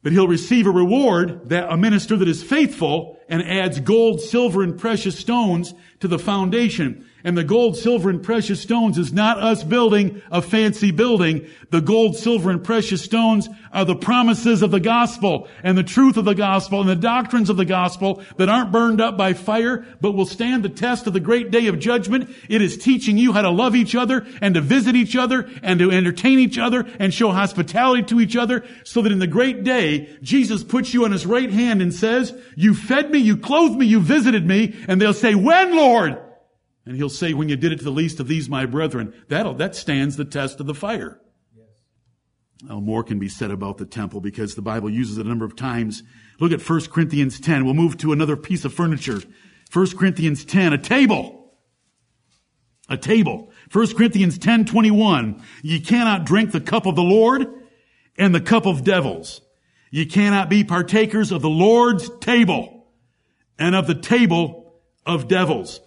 But 0.03 0.13
he'll 0.13 0.29
receive 0.29 0.67
a 0.67 0.71
reward 0.71 1.49
that 1.49 1.73
a 1.73 1.77
minister 1.77 2.17
that 2.17 2.29
is 2.29 2.43
faithful 2.43 3.19
and 3.29 3.43
adds 3.43 3.81
gold, 3.81 4.21
silver, 4.21 4.63
and 4.63 4.79
precious 4.79 5.19
stones 5.19 5.75
to 6.01 6.09
the 6.09 6.19
foundation. 6.19 7.08
And 7.25 7.37
the 7.37 7.43
gold, 7.43 7.77
silver, 7.77 8.11
and 8.11 8.23
precious 8.23 8.61
stones 8.61 8.97
is 8.97 9.13
not 9.13 9.39
us 9.39 9.65
building 9.65 10.23
a 10.31 10.41
fancy 10.41 10.93
building. 10.93 11.49
The 11.71 11.81
gold, 11.81 12.17
silver, 12.17 12.49
and 12.51 12.63
precious 12.63 13.03
stones 13.03 13.49
are 13.73 13.85
the 13.85 13.97
promises 13.97 14.63
of 14.63 14.71
the 14.71 14.79
gospel 14.79 15.49
and 15.65 15.77
the 15.77 15.83
truth 15.83 16.17
of 16.17 16.25
the 16.25 16.37
gospel 16.37 16.81
and 16.81 16.89
the 16.89 16.95
doctrines 16.95 17.51
of 17.51 17.57
the 17.57 17.65
gospel 17.65 18.23
that 18.37 18.49
aren't 18.49 18.71
burned 18.71 19.01
up 19.01 19.17
by 19.17 19.33
fire, 19.33 19.85
but 20.01 20.13
will 20.13 20.27
stand 20.27 20.63
the 20.63 20.69
test 20.69 21.09
of 21.09 21.13
the 21.13 21.19
great 21.19 21.51
day 21.51 21.67
of 21.67 21.81
judgment. 21.81 22.31
It 22.49 22.63
is 22.63 22.79
teaching 22.79 23.19
you 23.19 23.33
how 23.33 23.43
to 23.43 23.51
love 23.51 23.75
each 23.75 23.97
other 23.97 24.25
and 24.41 24.55
to 24.55 24.61
visit 24.61 24.95
each 24.95 25.17
other 25.17 25.51
and 25.65 25.81
to 25.81 25.91
entertain 25.91 26.39
each 26.39 26.57
other 26.57 26.87
and 27.01 27.13
show 27.13 27.33
hospitality 27.33 28.05
to 28.05 28.21
each 28.21 28.37
other 28.37 28.65
so 28.85 29.03
that 29.03 29.11
in 29.11 29.19
the 29.19 29.27
great 29.27 29.65
day, 29.65 30.17
Jesus 30.23 30.63
puts 30.63 30.95
you 30.95 31.05
on 31.05 31.11
his 31.11 31.27
right 31.27 31.51
hand 31.51 31.83
and 31.83 31.93
says, 31.93 32.33
you 32.55 32.75
fed 32.75 33.11
me, 33.11 33.19
you 33.19 33.37
clothed 33.37 33.77
me, 33.77 33.87
you 33.87 34.01
visited 34.01 34.47
me. 34.47 34.77
And 34.87 35.01
they'll 35.03 35.13
say, 35.13 35.35
when, 35.35 35.75
Lord? 35.75 36.19
And 36.89 36.97
he'll 36.97 37.11
say, 37.11 37.35
when 37.35 37.51
you 37.51 37.57
did 37.57 37.71
it 37.71 37.81
to 37.81 37.85
the 37.85 37.91
least 37.91 38.19
of 38.19 38.29
these, 38.29 38.49
my 38.49 38.65
brethren, 38.65 39.13
that'll, 39.29 39.53
that 39.57 39.77
stands 39.77 40.17
the 40.17 40.25
test 40.25 40.59
of 40.59 40.65
the 40.65 40.75
fire. 40.75 41.21
Well, 42.67 42.81
more 42.81 43.05
can 43.05 43.19
be 43.19 43.29
said 43.29 43.51
about 43.51 43.77
the 43.77 43.85
temple 43.85 44.23
because 44.23 44.55
the 44.55 44.63
Bible 44.63 44.89
uses 44.89 45.19
it 45.19 45.27
a 45.27 45.29
number 45.29 45.45
of 45.45 45.55
times. 45.55 46.03
Look 46.41 46.51
at 46.51 46.67
1 46.67 46.87
Corinthians 46.87 47.41
10. 47.41 47.67
We'll 47.67 47.75
move 47.75 47.99
to 47.99 48.13
another 48.13 48.39
piece 48.39 48.65
of 48.65 48.73
furniture. 48.73 49.21
1 49.71 49.99
Corinthians 49.99 50.47
10, 50.47 50.73
a 50.73 50.79
table. 50.79 51.53
A 52.89 52.97
table. 52.97 53.53
1 53.71 53.95
Corinthians 53.95 54.39
10, 54.39 54.65
21. 54.65 55.43
Ye 55.63 55.81
cannot 55.81 56.25
drink 56.25 56.53
the 56.53 56.61
cup 56.61 56.87
of 56.87 56.97
the 56.97 57.03
Lord 57.03 57.47
and 58.17 58.35
the 58.35 58.41
cup 58.41 58.65
of 58.65 58.83
devils. 58.83 59.43
Ye 59.91 60.07
cannot 60.07 60.49
be 60.49 60.65
partakers 60.65 61.33
of 61.33 61.43
the 61.43 61.51
Lord's 61.51 62.09
table 62.21 62.87
and 63.59 63.75
of 63.75 63.87
the 63.87 63.95
table 63.95 64.81
of 65.05 65.29
devils. 65.29 65.83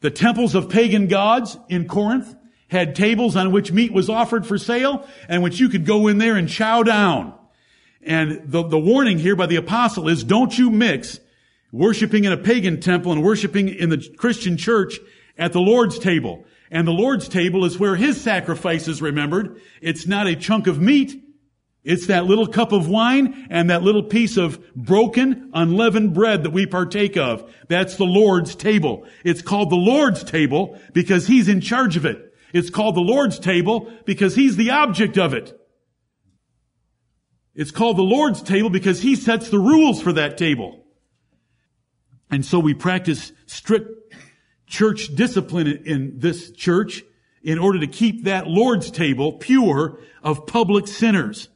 The 0.00 0.10
temples 0.10 0.54
of 0.54 0.68
pagan 0.68 1.08
gods 1.08 1.58
in 1.68 1.88
Corinth 1.88 2.36
had 2.68 2.94
tables 2.94 3.34
on 3.34 3.50
which 3.50 3.72
meat 3.72 3.92
was 3.92 4.08
offered 4.08 4.46
for 4.46 4.58
sale 4.58 5.06
and 5.28 5.42
which 5.42 5.58
you 5.58 5.68
could 5.68 5.86
go 5.86 6.06
in 6.06 6.18
there 6.18 6.36
and 6.36 6.48
chow 6.48 6.82
down. 6.82 7.34
And 8.02 8.42
the, 8.44 8.62
the 8.62 8.78
warning 8.78 9.18
here 9.18 9.34
by 9.34 9.46
the 9.46 9.56
apostle 9.56 10.08
is 10.08 10.22
don't 10.22 10.56
you 10.56 10.70
mix 10.70 11.18
worshiping 11.72 12.24
in 12.24 12.32
a 12.32 12.36
pagan 12.36 12.80
temple 12.80 13.12
and 13.12 13.22
worshiping 13.22 13.68
in 13.68 13.90
the 13.90 14.06
Christian 14.16 14.56
church 14.56 14.98
at 15.36 15.52
the 15.52 15.60
Lord's 15.60 15.98
table. 15.98 16.44
And 16.70 16.86
the 16.86 16.92
Lord's 16.92 17.28
table 17.28 17.64
is 17.64 17.78
where 17.78 17.96
his 17.96 18.20
sacrifice 18.20 18.88
is 18.88 19.02
remembered. 19.02 19.60
It's 19.80 20.06
not 20.06 20.26
a 20.26 20.36
chunk 20.36 20.66
of 20.66 20.80
meat. 20.80 21.22
It's 21.88 22.08
that 22.08 22.26
little 22.26 22.46
cup 22.46 22.72
of 22.72 22.86
wine 22.86 23.46
and 23.48 23.70
that 23.70 23.82
little 23.82 24.02
piece 24.02 24.36
of 24.36 24.74
broken, 24.74 25.50
unleavened 25.54 26.12
bread 26.12 26.42
that 26.42 26.50
we 26.50 26.66
partake 26.66 27.16
of. 27.16 27.50
That's 27.68 27.96
the 27.96 28.04
Lord's 28.04 28.54
table. 28.54 29.06
It's 29.24 29.40
called 29.40 29.70
the 29.70 29.76
Lord's 29.76 30.22
table 30.22 30.78
because 30.92 31.26
He's 31.26 31.48
in 31.48 31.62
charge 31.62 31.96
of 31.96 32.04
it. 32.04 32.34
It's 32.52 32.68
called 32.68 32.94
the 32.94 33.00
Lord's 33.00 33.38
table 33.38 33.90
because 34.04 34.34
He's 34.34 34.56
the 34.56 34.68
object 34.70 35.16
of 35.16 35.32
it. 35.32 35.58
It's 37.54 37.70
called 37.70 37.96
the 37.96 38.02
Lord's 38.02 38.42
table 38.42 38.68
because 38.68 39.00
He 39.00 39.16
sets 39.16 39.48
the 39.48 39.58
rules 39.58 40.02
for 40.02 40.12
that 40.12 40.36
table. 40.36 40.84
And 42.30 42.44
so 42.44 42.58
we 42.58 42.74
practice 42.74 43.32
strict 43.46 44.12
church 44.66 45.14
discipline 45.14 45.66
in 45.86 46.18
this 46.18 46.50
church 46.50 47.02
in 47.42 47.58
order 47.58 47.80
to 47.80 47.86
keep 47.86 48.24
that 48.24 48.46
Lord's 48.46 48.90
table 48.90 49.38
pure 49.38 50.00
of 50.22 50.46
public 50.46 50.86
sinners. 50.86 51.48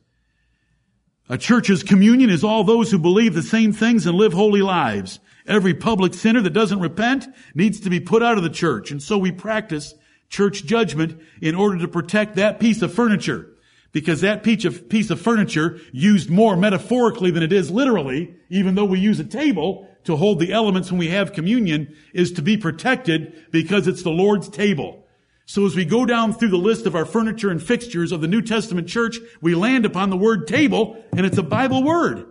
A 1.28 1.38
church's 1.38 1.82
communion 1.82 2.30
is 2.30 2.42
all 2.42 2.64
those 2.64 2.90
who 2.90 2.98
believe 2.98 3.34
the 3.34 3.42
same 3.42 3.72
things 3.72 4.06
and 4.06 4.16
live 4.16 4.32
holy 4.32 4.62
lives. 4.62 5.20
Every 5.46 5.74
public 5.74 6.14
sinner 6.14 6.40
that 6.40 6.50
doesn't 6.50 6.80
repent 6.80 7.26
needs 7.54 7.80
to 7.80 7.90
be 7.90 8.00
put 8.00 8.22
out 8.22 8.36
of 8.36 8.42
the 8.42 8.50
church. 8.50 8.90
And 8.90 9.02
so 9.02 9.18
we 9.18 9.32
practice 9.32 9.94
church 10.28 10.64
judgment 10.64 11.20
in 11.40 11.54
order 11.54 11.78
to 11.78 11.88
protect 11.88 12.36
that 12.36 12.58
piece 12.58 12.82
of 12.82 12.92
furniture. 12.92 13.48
Because 13.92 14.22
that 14.22 14.42
piece 14.42 14.64
of, 14.64 14.88
piece 14.88 15.10
of 15.10 15.20
furniture 15.20 15.78
used 15.92 16.30
more 16.30 16.56
metaphorically 16.56 17.30
than 17.30 17.42
it 17.42 17.52
is 17.52 17.70
literally, 17.70 18.34
even 18.48 18.74
though 18.74 18.84
we 18.84 18.98
use 18.98 19.20
a 19.20 19.24
table 19.24 19.86
to 20.04 20.16
hold 20.16 20.40
the 20.40 20.52
elements 20.52 20.90
when 20.90 20.98
we 20.98 21.08
have 21.08 21.32
communion, 21.32 21.94
is 22.12 22.32
to 22.32 22.42
be 22.42 22.56
protected 22.56 23.50
because 23.50 23.86
it's 23.86 24.02
the 24.02 24.10
Lord's 24.10 24.48
table. 24.48 25.01
So 25.46 25.66
as 25.66 25.74
we 25.74 25.84
go 25.84 26.06
down 26.06 26.32
through 26.32 26.50
the 26.50 26.56
list 26.56 26.86
of 26.86 26.94
our 26.94 27.04
furniture 27.04 27.50
and 27.50 27.62
fixtures 27.62 28.12
of 28.12 28.20
the 28.20 28.28
New 28.28 28.42
Testament 28.42 28.88
church, 28.88 29.18
we 29.40 29.54
land 29.54 29.84
upon 29.84 30.10
the 30.10 30.16
word 30.16 30.46
table, 30.46 31.04
and 31.16 31.26
it's 31.26 31.38
a 31.38 31.42
Bible 31.42 31.82
word. 31.82 32.26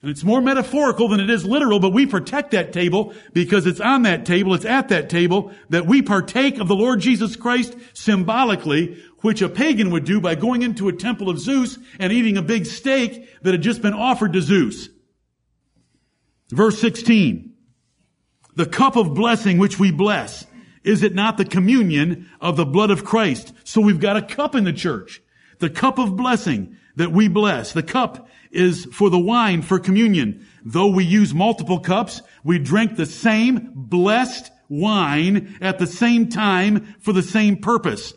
And 0.00 0.12
it's 0.12 0.22
more 0.22 0.40
metaphorical 0.40 1.08
than 1.08 1.18
it 1.18 1.28
is 1.28 1.44
literal, 1.44 1.80
but 1.80 1.92
we 1.92 2.06
protect 2.06 2.52
that 2.52 2.72
table 2.72 3.14
because 3.32 3.66
it's 3.66 3.80
on 3.80 4.02
that 4.02 4.24
table, 4.24 4.54
it's 4.54 4.64
at 4.64 4.88
that 4.90 5.10
table 5.10 5.52
that 5.70 5.86
we 5.86 6.02
partake 6.02 6.58
of 6.58 6.68
the 6.68 6.76
Lord 6.76 7.00
Jesus 7.00 7.34
Christ 7.34 7.74
symbolically, 7.94 9.02
which 9.22 9.42
a 9.42 9.48
pagan 9.48 9.90
would 9.90 10.04
do 10.04 10.20
by 10.20 10.36
going 10.36 10.62
into 10.62 10.88
a 10.88 10.92
temple 10.92 11.28
of 11.28 11.40
Zeus 11.40 11.78
and 11.98 12.12
eating 12.12 12.36
a 12.36 12.42
big 12.42 12.66
steak 12.66 13.42
that 13.42 13.54
had 13.54 13.62
just 13.62 13.82
been 13.82 13.94
offered 13.94 14.34
to 14.34 14.40
Zeus. 14.40 14.88
Verse 16.50 16.80
16. 16.80 17.54
The 18.54 18.66
cup 18.66 18.94
of 18.94 19.14
blessing 19.14 19.58
which 19.58 19.80
we 19.80 19.90
bless. 19.90 20.46
Is 20.88 21.02
it 21.02 21.14
not 21.14 21.36
the 21.36 21.44
communion 21.44 22.30
of 22.40 22.56
the 22.56 22.64
blood 22.64 22.90
of 22.90 23.04
Christ? 23.04 23.52
So 23.62 23.78
we've 23.82 24.00
got 24.00 24.16
a 24.16 24.22
cup 24.22 24.54
in 24.54 24.64
the 24.64 24.72
church. 24.72 25.20
The 25.58 25.68
cup 25.68 25.98
of 25.98 26.16
blessing 26.16 26.78
that 26.96 27.12
we 27.12 27.28
bless. 27.28 27.74
The 27.74 27.82
cup 27.82 28.26
is 28.50 28.86
for 28.86 29.10
the 29.10 29.18
wine 29.18 29.60
for 29.60 29.78
communion. 29.78 30.46
Though 30.64 30.86
we 30.86 31.04
use 31.04 31.34
multiple 31.34 31.78
cups, 31.78 32.22
we 32.42 32.58
drink 32.58 32.96
the 32.96 33.04
same 33.04 33.70
blessed 33.74 34.50
wine 34.70 35.58
at 35.60 35.78
the 35.78 35.86
same 35.86 36.30
time 36.30 36.96
for 37.00 37.12
the 37.12 37.22
same 37.22 37.58
purpose. 37.58 38.14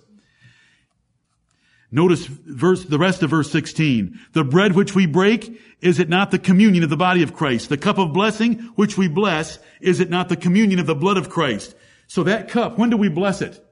Notice 1.91 2.25
verse, 2.25 2.85
the 2.85 2.97
rest 2.97 3.21
of 3.21 3.31
verse 3.31 3.51
16. 3.51 4.17
The 4.31 4.45
bread 4.45 4.75
which 4.75 4.95
we 4.95 5.07
break, 5.07 5.59
is 5.81 5.99
it 5.99 6.07
not 6.07 6.31
the 6.31 6.39
communion 6.39 6.85
of 6.85 6.89
the 6.89 6.95
body 6.95 7.21
of 7.21 7.33
Christ? 7.33 7.67
The 7.67 7.77
cup 7.77 7.97
of 7.97 8.13
blessing 8.13 8.59
which 8.75 8.97
we 8.97 9.09
bless, 9.09 9.59
is 9.81 9.99
it 9.99 10.09
not 10.09 10.29
the 10.29 10.37
communion 10.37 10.79
of 10.79 10.85
the 10.85 10.95
blood 10.95 11.17
of 11.17 11.29
Christ? 11.29 11.75
So 12.11 12.23
that 12.23 12.49
cup, 12.49 12.77
when 12.77 12.89
do 12.89 12.97
we 12.97 13.07
bless 13.07 13.41
it? 13.41 13.65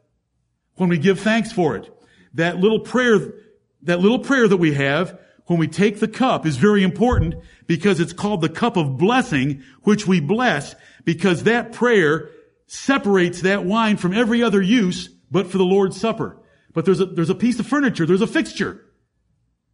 When 0.76 0.88
we 0.88 0.98
give 0.98 1.20
thanks 1.20 1.52
for 1.52 1.76
it. 1.76 1.94
That 2.36 2.58
little 2.58 2.80
prayer, 2.80 3.34
that 3.82 4.00
little 4.00 4.20
prayer 4.20 4.48
that 4.48 4.56
we 4.56 4.76
have 4.76 5.20
when 5.48 5.60
we 5.60 5.68
take 5.68 6.00
the 6.00 6.08
cup 6.08 6.46
is 6.46 6.56
very 6.56 6.82
important 6.82 7.36
because 7.68 8.00
it's 8.00 8.14
called 8.14 8.40
the 8.40 8.48
cup 8.48 8.78
of 8.78 8.98
blessing, 8.98 9.62
which 9.82 10.08
we 10.08 10.22
bless 10.22 10.74
because 11.04 11.44
that 11.44 11.74
prayer 11.74 12.30
separates 12.66 13.42
that 13.42 13.66
wine 13.66 13.98
from 13.98 14.14
every 14.14 14.42
other 14.42 14.62
use 14.62 15.10
but 15.30 15.48
for 15.48 15.58
the 15.58 15.66
Lord's 15.66 16.00
Supper. 16.00 16.38
But 16.74 16.86
there's 16.86 17.02
a, 17.02 17.08
there's 17.08 17.30
a 17.30 17.36
piece 17.36 17.60
of 17.60 17.68
furniture, 17.68 18.06
there's 18.06 18.22
a 18.22 18.28
fixture, 18.28 18.86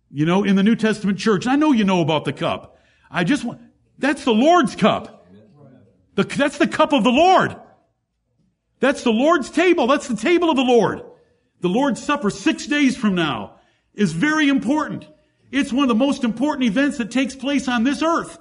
you 0.09 0.25
know, 0.25 0.43
in 0.43 0.55
the 0.55 0.63
New 0.63 0.75
Testament 0.75 1.19
church. 1.19 1.45
I 1.45 1.55
know 1.55 1.71
you 1.71 1.83
know 1.83 2.01
about 2.01 2.25
the 2.25 2.33
cup. 2.33 2.79
I 3.11 3.25
just 3.25 3.43
want, 3.43 3.61
that's 3.99 4.23
the 4.23 4.33
Lord's 4.33 4.75
cup. 4.75 5.27
The, 6.15 6.23
that's 6.23 6.57
the 6.57 6.67
cup 6.67 6.93
of 6.93 7.03
the 7.03 7.11
Lord. 7.11 7.57
That's 8.79 9.03
the 9.03 9.11
Lord's 9.11 9.49
table. 9.49 9.87
That's 9.87 10.07
the 10.07 10.15
table 10.15 10.49
of 10.49 10.55
the 10.55 10.63
Lord. 10.63 11.01
The 11.61 11.69
Lord's 11.69 12.03
Supper 12.03 12.29
six 12.29 12.67
days 12.67 12.97
from 12.97 13.15
now 13.15 13.55
is 13.93 14.11
very 14.11 14.49
important. 14.49 15.07
It's 15.51 15.71
one 15.71 15.83
of 15.83 15.89
the 15.89 15.95
most 15.95 16.23
important 16.23 16.65
events 16.65 16.97
that 16.97 17.11
takes 17.11 17.35
place 17.35 17.67
on 17.67 17.83
this 17.83 18.03
earth. 18.03 18.37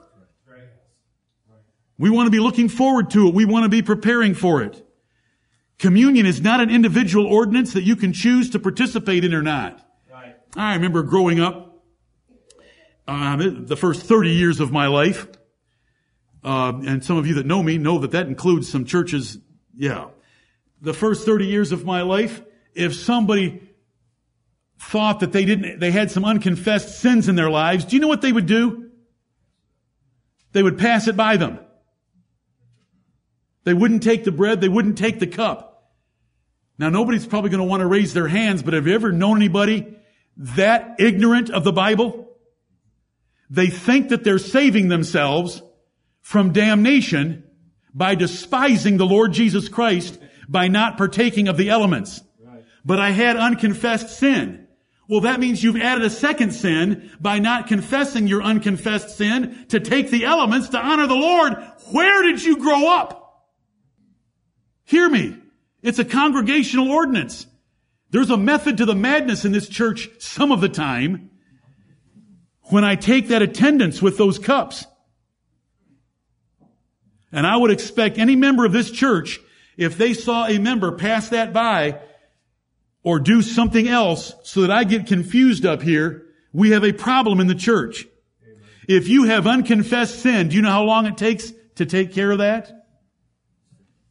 We 1.97 2.11
want 2.11 2.27
to 2.27 2.31
be 2.31 2.41
looking 2.41 2.69
forward 2.69 3.11
to 3.11 3.29
it. 3.29 3.35
We 3.35 3.45
want 3.45 3.65
to 3.65 3.69
be 3.69 3.83
preparing 3.83 4.35
for 4.35 4.63
it. 4.63 4.85
Communion 5.79 6.27
is 6.27 6.41
not 6.41 6.61
an 6.61 6.71
individual 6.71 7.27
ordinance 7.27 7.73
that 7.75 7.83
you 7.83 7.97
can 7.97 8.13
choose 8.13 8.51
to 8.51 8.59
participate 8.59 9.25
in 9.25 9.35
or 9.35 9.43
not. 9.43 9.81
Right. 10.11 10.37
I 10.57 10.75
remember 10.75 11.03
growing 11.03 11.41
up, 11.41 11.83
uh, 13.07 13.37
the 13.37 13.77
first 13.77 14.07
30 14.07 14.31
years 14.31 14.61
of 14.61 14.73
my 14.73 14.87
life, 14.87 15.27
uh, 16.43 16.73
and 16.85 17.05
some 17.05 17.17
of 17.17 17.27
you 17.27 17.35
that 17.35 17.47
know 17.47 17.63
me 17.63 17.79
know 17.79 17.99
that 17.99 18.13
that 18.13 18.27
includes 18.27 18.69
some 18.69 18.85
churches, 18.85 19.39
yeah, 19.77 20.07
the 20.81 20.95
first 20.95 21.25
30 21.25 21.47
years 21.47 21.73
of 21.73 21.85
my 21.85 22.03
life, 22.03 22.43
if 22.75 22.95
somebody 22.95 23.63
thought 24.79 25.21
that 25.21 25.33
they 25.33 25.45
didn't, 25.45 25.79
they 25.81 25.91
had 25.91 26.11
some 26.11 26.25
unconfessed 26.25 27.01
sins 27.01 27.29
in 27.29 27.37
their 27.37 27.51
lives, 27.51 27.85
do 27.85 27.97
you 27.97 28.01
know 28.01 28.09
what 28.09 28.23
they 28.23 28.33
would 28.33 28.47
do? 28.47 28.91
They 30.53 30.63
would 30.63 30.79
pass 30.79 31.09
it 31.09 31.17
by 31.17 31.37
them. 31.37 31.59
They 33.65 33.75
wouldn't 33.75 34.03
take 34.03 34.25
the 34.25 34.33
bread, 34.33 34.61
they 34.61 34.69
wouldn't 34.69 34.99
take 34.99 35.19
the 35.19 35.27
cup. 35.27 35.93
Now 36.79 36.91
nobody's 36.91 37.27
probably 37.27 37.51
going 37.51 37.63
to 37.63 37.69
want 37.69 37.81
to 37.81 37.87
raise 37.87 38.13
their 38.15 38.29
hands, 38.29 38.63
but 38.63 38.75
have 38.75 38.87
you 38.87 38.95
ever 38.95 39.13
known 39.13 39.37
anybody 39.37 39.97
that 40.37 40.97
ignorant 40.99 41.51
of 41.51 41.65
the 41.65 41.73
Bible? 41.73 42.29
They 43.49 43.69
think 43.69 44.09
that 44.09 44.25
they're 44.25 44.39
saving 44.39 44.89
themselves 44.89 45.63
from 46.21 46.53
damnation 46.53 47.45
by 47.93 48.17
despising 48.17 48.97
the 48.97 49.07
Lord 49.07 49.33
Jesus 49.33 49.69
Christ 49.69 50.19
by 50.49 50.69
not 50.69 50.97
partaking 50.97 51.49
of 51.49 51.57
the 51.57 51.71
elements. 51.71 52.23
But 52.85 53.01
I 53.01 53.11
had 53.11 53.37
unconfessed 53.37 54.11
sin. 54.19 54.67
Well, 55.09 55.23
that 55.23 55.41
means 55.41 55.63
you've 55.63 55.81
added 55.81 56.05
a 56.05 56.11
second 56.11 56.53
sin 56.53 57.11
by 57.21 57.39
not 57.39 57.67
confessing 57.67 58.27
your 58.27 58.43
unconfessed 58.43 59.17
sin 59.17 59.67
to 59.69 59.81
take 59.81 60.11
the 60.11 60.25
elements 60.25 60.71
to 60.71 60.79
honor 60.79 61.07
the 61.07 61.15
Lord. 61.15 61.55
Where 61.93 62.23
did 62.23 62.43
you 62.43 62.57
grow 62.57 62.89
up? 62.89 63.45
Hear 64.85 65.09
me. 65.09 65.37
It's 65.83 65.99
a 65.99 66.05
congregational 66.05 66.91
ordinance. 66.91 67.47
There's 68.11 68.31
a 68.31 68.37
method 68.37 68.79
to 68.79 68.87
the 68.87 68.95
madness 68.95 69.45
in 69.45 69.53
this 69.53 69.69
church 69.69 70.09
some 70.19 70.53
of 70.53 70.61
the 70.61 70.69
time 70.69 71.31
when 72.71 72.85
I 72.85 72.97
take 72.97 73.29
that 73.29 73.43
attendance 73.43 74.01
with 74.01 74.17
those 74.17 74.39
cups. 74.39 74.87
And 77.31 77.47
I 77.47 77.57
would 77.57 77.71
expect 77.71 78.17
any 78.17 78.37
member 78.37 78.65
of 78.65 78.73
this 78.73 78.91
church, 78.91 79.41
if 79.77 79.99
they 79.99 80.15
saw 80.15 80.47
a 80.47 80.59
member 80.59 80.93
pass 80.93 81.31
that 81.31 81.53
by 81.53 82.01
or 83.03 83.19
do 83.19 83.43
something 83.43 83.89
else 83.89 84.35
so 84.43 84.63
that 84.63 84.71
I 84.71 84.85
get 84.85 85.07
confused 85.07 85.67
up 85.67 85.83
here, 85.83 86.27
we 86.53 86.71
have 86.71 86.85
a 86.85 86.93
problem 86.93 87.41
in 87.41 87.47
the 87.47 87.55
church. 87.55 88.07
If 88.89 89.09
you 89.09 89.25
have 89.25 89.47
unconfessed 89.47 90.21
sin, 90.21 90.49
do 90.49 90.57
you 90.57 90.63
know 90.63 90.71
how 90.71 90.85
long 90.85 91.07
it 91.07 91.17
takes 91.17 91.53
to 91.77 91.87
take 91.87 92.13
care 92.13 92.31
of 92.31 92.39
that? 92.39 92.87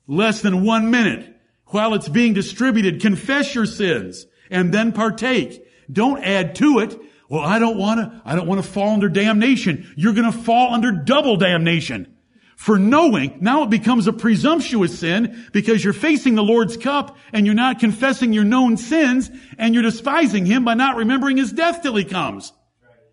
Less 0.08 0.42
than 0.42 0.66
one 0.66 0.92
minute. 0.92 1.30
While 1.68 1.94
it's 1.94 2.10
being 2.10 2.34
distributed, 2.34 3.02
confess 3.02 3.56
your 3.56 3.66
sins 3.66 4.28
and 4.50 4.74
then 4.74 4.92
partake. 4.92 5.66
Don't 5.92 6.24
add 6.24 6.56
to 6.56 6.80
it. 6.80 7.00
Well, 7.30 7.44
I 7.44 7.58
don't 7.58 7.78
want 7.78 8.00
to, 8.00 8.22
I 8.26 8.36
don't 8.36 8.48
want 8.48 8.64
to 8.64 8.70
fall 8.70 8.90
under 8.90 9.10
damnation. 9.10 9.92
You're 9.96 10.14
going 10.14 10.32
to 10.32 10.38
fall 10.38 10.74
under 10.74 10.92
double 10.92 11.38
damnation 11.38 12.13
for 12.56 12.80
knowing. 12.80 13.38
Now 13.42 13.64
it 13.64 13.70
becomes 13.70 14.08
a 14.08 14.14
presumptuous 14.14 15.00
sin 15.00 15.48
because 15.52 15.84
you're 15.84 15.94
facing 15.94 16.36
the 16.36 16.44
Lord's 16.44 16.78
cup 16.78 17.18
and 17.32 17.46
you're 17.46 17.56
not 17.56 17.80
confessing 17.80 18.34
your 18.34 18.44
known 18.44 18.78
sins 18.78 19.30
and 19.58 19.74
you're 19.74 19.84
despising 19.84 20.46
Him 20.46 20.64
by 20.64 20.74
not 20.74 20.96
remembering 20.96 21.38
His 21.38 21.52
death 21.52 21.82
till 21.82 21.96
He 21.96 22.06
comes. 22.06 22.54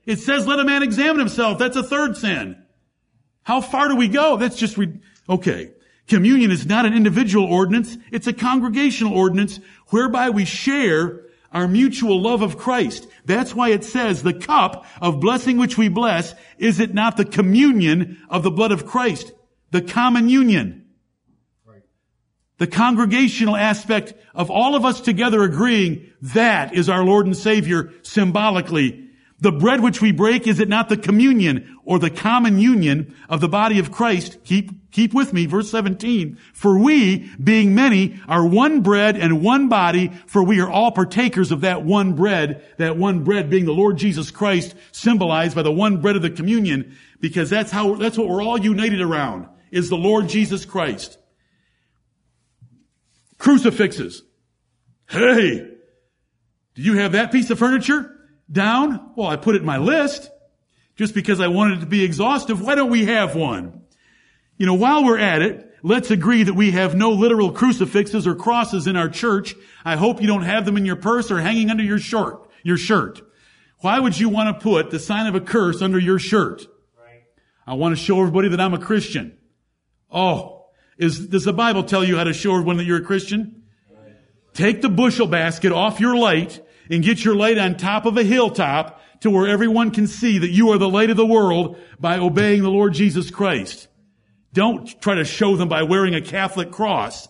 It 0.07 0.19
says, 0.19 0.47
let 0.47 0.59
a 0.59 0.65
man 0.65 0.83
examine 0.83 1.21
himself. 1.21 1.59
That's 1.59 1.77
a 1.77 1.83
third 1.83 2.17
sin. 2.17 2.63
How 3.43 3.61
far 3.61 3.89
do 3.89 3.97
we 3.97 4.09
go? 4.09 4.37
That's 4.37 4.57
just, 4.57 4.77
re- 4.77 4.99
okay. 5.29 5.73
Communion 6.09 6.51
is 6.51 6.67
not 6.67 6.87
an 6.87 6.95
individual 6.95 7.47
ordinance. 7.47 7.97
It's 8.11 8.27
a 8.27 8.33
congregational 8.33 9.17
ordinance 9.17 9.61
whereby 9.89 10.31
we 10.31 10.45
share 10.45 11.27
our 11.53 11.67
mutual 11.67 12.21
love 12.21 12.43
of 12.43 12.59
Christ. 12.59 13.07
That's 13.25 13.55
why 13.55 13.71
it 13.71 13.85
says 13.85 14.23
the 14.23 14.35
cup 14.35 14.87
of 15.01 15.21
blessing 15.21 15.59
which 15.59 15.77
we 15.77 15.89
bless, 15.89 16.35
is 16.59 16.81
it 16.81 16.95
not 16.95 17.17
the 17.17 17.25
communion 17.25 18.19
of 18.29 18.43
the 18.43 18.51
blood 18.51 18.73
of 18.73 18.87
Christ? 18.87 19.33
The 19.71 19.83
common 19.83 20.29
union. 20.29 20.87
The 22.59 22.67
congregational 22.67 23.57
aspect 23.57 24.13
of 24.35 24.51
all 24.51 24.75
of 24.75 24.85
us 24.85 25.01
together 25.01 25.43
agreeing 25.43 26.11
that 26.21 26.75
is 26.75 26.91
our 26.91 27.03
Lord 27.03 27.25
and 27.25 27.37
Savior 27.37 27.91
symbolically 28.03 29.10
the 29.41 29.53
bread 29.53 29.81
which 29.81 30.03
we 30.03 30.13
break, 30.13 30.47
is 30.47 30.61
it 30.61 30.69
not 30.69 30.89
the 30.89 30.97
communion 30.97 31.79
or 31.85 31.99
the 31.99 32.11
common 32.11 32.59
union 32.59 33.15
of 33.29 33.41
the 33.41 33.49
body 33.49 33.79
of 33.79 33.91
Christ? 33.91 34.45
Keep, 34.45 34.91
keep 34.91 35.15
with 35.15 35.33
me, 35.33 35.47
verse 35.47 35.71
17. 35.71 36.37
For 36.53 36.79
we, 36.79 37.31
being 37.43 37.75
many, 37.75 38.21
are 38.29 38.47
one 38.47 38.83
bread 38.83 39.17
and 39.17 39.43
one 39.43 39.69
body, 39.69 40.13
for 40.27 40.43
we 40.43 40.61
are 40.61 40.71
all 40.71 40.93
partakers 40.93 41.53
of 41.53 41.63
that 41.63 41.83
one 41.83 42.13
bread, 42.13 42.63
that 42.77 42.99
one 42.99 43.25
bread 43.25 43.49
being 43.49 43.65
the 43.65 43.73
Lord 43.73 43.97
Jesus 43.97 44.31
Christ, 44.31 44.75
symbolized 44.93 45.57
by 45.57 45.63
the 45.63 45.73
one 45.73 46.03
bread 46.03 46.17
of 46.17 46.23
the 46.23 46.31
communion, 46.31 46.97
because 47.19 47.49
that's 47.49 47.71
how, 47.71 47.95
that's 47.95 48.19
what 48.19 48.29
we're 48.29 48.43
all 48.43 48.61
united 48.61 49.01
around, 49.01 49.49
is 49.71 49.89
the 49.89 49.97
Lord 49.97 50.29
Jesus 50.29 50.67
Christ. 50.67 51.17
Crucifixes. 53.39 54.23
Hey! 55.09 55.67
Do 56.75 56.83
you 56.83 56.99
have 56.99 57.13
that 57.13 57.33
piece 57.33 57.49
of 57.51 57.59
furniture? 57.59 58.20
Down? 58.51 59.13
Well, 59.17 59.29
I 59.29 59.37
put 59.37 59.55
it 59.55 59.61
in 59.61 59.67
my 59.67 59.79
list 59.79 60.31
just 60.97 61.15
because 61.15 61.41
I 61.41 61.49
wanted 61.49 61.79
it 61.79 61.81
to 61.81 61.87
be 61.87 62.05
exhaustive. 62.05 62.61
Why 62.61 62.75
don't 62.75 62.91
we 62.91 63.07
have 63.07 63.35
one? 63.35 63.83
You 64.59 64.67
know, 64.67 64.75
while 64.75 65.05
we're 65.05 65.19
at 65.19 65.43
it, 65.43 65.75
let's 65.83 66.11
agree 66.11 66.43
that 66.43 66.55
we 66.55 66.73
have 66.73 66.95
no 66.95 67.11
literal 67.11 67.53
crucifixes 67.53 68.27
or 68.27 68.35
crosses 68.35 68.87
in 68.87 68.97
our 68.97 69.09
church. 69.09 69.55
I 69.85 69.97
hope 69.97 70.21
you 70.21 70.27
don't 70.27 70.43
have 70.43 70.65
them 70.67 70.77
in 70.77 70.85
your 70.85 70.97
purse 70.97 71.31
or 71.31 71.41
hanging 71.41 71.71
under 71.71 71.83
your 71.83 71.99
shirt, 71.99 72.47
your 72.63 72.77
shirt. 72.77 73.23
Why 73.79 73.99
would 73.99 74.19
you 74.19 74.29
want 74.29 74.55
to 74.55 74.63
put 74.63 74.91
the 74.91 74.99
sign 74.99 75.27
of 75.27 75.35
a 75.35 75.41
curse 75.41 75.81
under 75.81 75.99
your 75.99 76.19
shirt? 76.19 76.67
Right. 76.99 77.23
I 77.67 77.75
want 77.75 77.97
to 77.97 78.03
show 78.03 78.21
everybody 78.21 78.49
that 78.49 78.61
I'm 78.61 78.75
a 78.75 78.79
Christian. 78.79 79.39
Oh, 80.11 80.67
is, 80.99 81.29
does 81.29 81.45
the 81.45 81.55
Bible 81.55 81.85
tell 81.85 82.05
you 82.05 82.19
how 82.19 82.25
to 82.25 82.35
show 82.35 82.53
everyone 82.53 82.77
that 82.77 82.85
you're 82.85 82.99
a 82.99 83.05
Christian? 83.05 83.63
Right. 83.91 84.13
Take 84.53 84.83
the 84.83 84.91
bushel 84.91 85.27
basket 85.27 85.73
off 85.73 85.99
your 85.99 86.15
light 86.15 86.61
and 86.91 87.05
get 87.05 87.25
your 87.25 87.37
light 87.37 87.57
on 87.57 87.77
top 87.77 88.05
of 88.05 88.17
a 88.17 88.25
hilltop 88.25 89.01
to 89.21 89.31
where 89.31 89.47
everyone 89.47 89.93
can 89.93 90.07
see 90.07 90.39
that 90.39 90.51
you 90.51 90.71
are 90.71 90.79
the 90.79 90.89
light 90.89 91.11
of 91.11 91.17
the 91.17 91.27
world 91.27 91.79
by 91.99 92.19
obeying 92.19 92.63
the 92.63 92.71
Lord 92.71 92.93
Jesus 92.93 93.31
Christ. 93.31 93.87
Don't 94.53 95.01
try 95.01 95.15
to 95.15 95.25
show 95.25 95.57
them 95.57 95.69
by 95.69 95.85
wearing 95.85 96.15
a 96.15 96.21
Catholic 96.21 96.73
cross. 96.73 97.29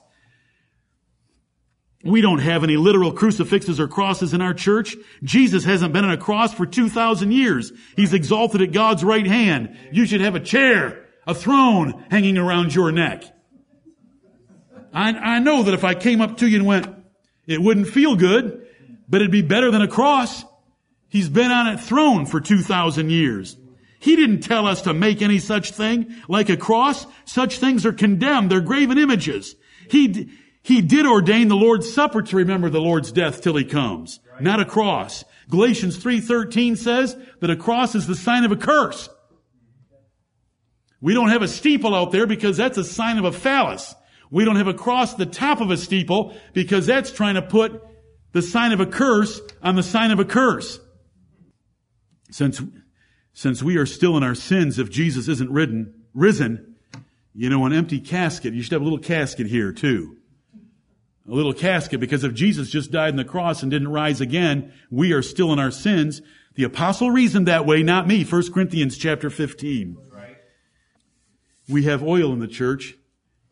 We 2.03 2.23
don't 2.23 2.39
have 2.39 2.65
any 2.65 2.79
literal 2.79 3.13
crucifixes 3.13 3.79
or 3.79 3.87
crosses 3.87 4.33
in 4.33 4.41
our 4.41 4.55
church. 4.55 4.97
Jesus 5.23 5.65
hasn't 5.65 5.93
been 5.93 6.07
on 6.07 6.13
a 6.13 6.17
cross 6.17 6.55
for 6.55 6.65
2,000 6.65 7.31
years. 7.31 7.73
He's 7.95 8.15
exalted 8.15 8.63
at 8.63 8.73
God's 8.73 9.05
right 9.05 9.27
hand. 9.27 9.77
You 9.93 10.07
should 10.07 10.23
have 10.23 10.35
a 10.35 10.41
chair, 10.41 11.05
a 11.27 11.35
throne 11.35 12.07
hanging 12.11 12.39
around 12.39 12.75
your 12.75 12.91
neck. 12.91 13.25
I, 14.95 15.11
I 15.11 15.39
know 15.41 15.65
that 15.65 15.75
if 15.75 15.85
I 15.85 15.95
came 15.95 16.23
up 16.23 16.39
to 16.39 16.49
you 16.49 16.57
and 16.57 16.67
went, 16.67 16.89
it 17.47 17.61
wouldn't 17.61 17.89
feel 17.89 18.17
good 18.17 18.67
but 19.11 19.21
it'd 19.21 19.33
be 19.33 19.43
better 19.43 19.71
than 19.71 19.83
a 19.83 19.89
cross. 19.89 20.45
He's 21.09 21.29
been 21.29 21.51
on 21.51 21.67
a 21.67 21.77
throne 21.77 22.25
for 22.25 22.41
2,000 22.41 23.11
years. 23.11 23.57
He 23.99 24.17
didn't 24.17 24.41
tell 24.41 24.67
us 24.67 24.83
to 24.83 24.95
make 24.95 25.21
any 25.21 25.41
such 25.41 25.73
thing 25.73 26.15
like 26.29 26.49
a 26.49 26.57
cross. 26.57 27.07
Such 27.27 27.59
things 27.59 27.85
are 27.85 27.93
condemned. 27.93 28.51
They're 28.51 28.61
graven 28.61 28.97
images. 28.97 29.57
He, 29.91 30.31
he 30.63 30.81
did 30.81 31.05
ordain 31.05 31.49
the 31.49 31.57
Lord's 31.57 31.93
Supper 31.93 32.23
to 32.23 32.37
remember 32.37 32.71
the 32.71 32.81
Lord's 32.81 33.13
death 33.13 33.43
till 33.43 33.57
he 33.57 33.65
comes, 33.65 34.21
right. 34.33 34.43
not 34.43 34.61
a 34.61 34.65
cross. 34.65 35.25
Galatians 35.51 35.99
3.13 35.99 36.79
says 36.79 37.17
that 37.41 37.51
a 37.51 37.57
cross 37.57 37.95
is 37.95 38.07
the 38.07 38.15
sign 38.15 38.45
of 38.45 38.53
a 38.53 38.57
curse. 38.57 39.09
We 41.01 41.13
don't 41.13 41.31
have 41.31 41.43
a 41.43 41.49
steeple 41.49 41.95
out 41.95 42.13
there 42.13 42.27
because 42.27 42.57
that's 42.57 42.79
a 42.79 42.85
sign 42.85 43.19
of 43.19 43.25
a 43.25 43.33
phallus. 43.33 43.95
We 44.31 44.45
don't 44.45 44.57
have 44.57 44.69
a 44.69 44.75
cross 44.75 45.13
at 45.13 45.19
the 45.19 45.27
top 45.27 45.61
of 45.61 45.71
a 45.71 45.77
steeple 45.77 46.37
because 46.53 46.87
that's 46.87 47.11
trying 47.11 47.35
to 47.35 47.43
put 47.43 47.83
the 48.33 48.43
sign 48.43 48.73
of 48.73 48.81
a 48.81 48.87
curse 48.87 49.41
on 49.63 49.77
the 49.77 49.83
sign 49.83 50.11
of 50.11 50.21
a 50.21 50.25
curse. 50.25 50.81
Since, 52.31 52.63
since 53.33 53.63
we 53.63 53.77
are 53.77 53.87
still 53.87 54.17
in 54.17 54.23
our 54.23 54.35
sins, 54.35 54.79
if 54.79 54.91
Jesus 54.91 55.29
isn't 55.29 55.51
ridden, 55.51 56.05
risen, 56.15 56.77
you 57.35 57.49
know, 57.49 57.65
an 57.67 57.73
empty 57.73 58.01
casket, 58.01 58.55
you 58.55 58.63
should 58.63 58.73
have 58.73 58.83
a 58.83 58.85
little 58.85 58.99
casket 58.99 59.47
here 59.47 59.73
too. 59.73 60.17
A 61.29 61.33
little 61.33 61.53
casket, 61.53 62.01
because 62.01 62.25
if 62.25 62.35
Jesus 62.35 62.71
just 62.71 62.91
died 62.91 63.11
on 63.11 63.17
the 63.17 63.25
cross 63.25 63.63
and 63.63 63.71
didn't 63.71 63.89
rise 63.89 64.21
again, 64.21 64.73
we 64.91 65.13
are 65.13 65.23
still 65.23 65.53
in 65.53 65.59
our 65.59 65.71
sins. 65.71 66.23
The 66.55 66.65
apostle 66.65 67.11
reasoned 67.11 67.47
that 67.47 67.67
way, 67.67 67.83
not 67.83 68.09
me. 68.09 68.25
1 68.25 68.53
Corinthians 68.53 68.99
chapter 68.99 69.31
15. 69.31 69.97
We 71.69 71.85
have 71.85 72.03
oil 72.03 72.33
in 72.33 72.41
the 72.41 72.49
church, 72.49 72.95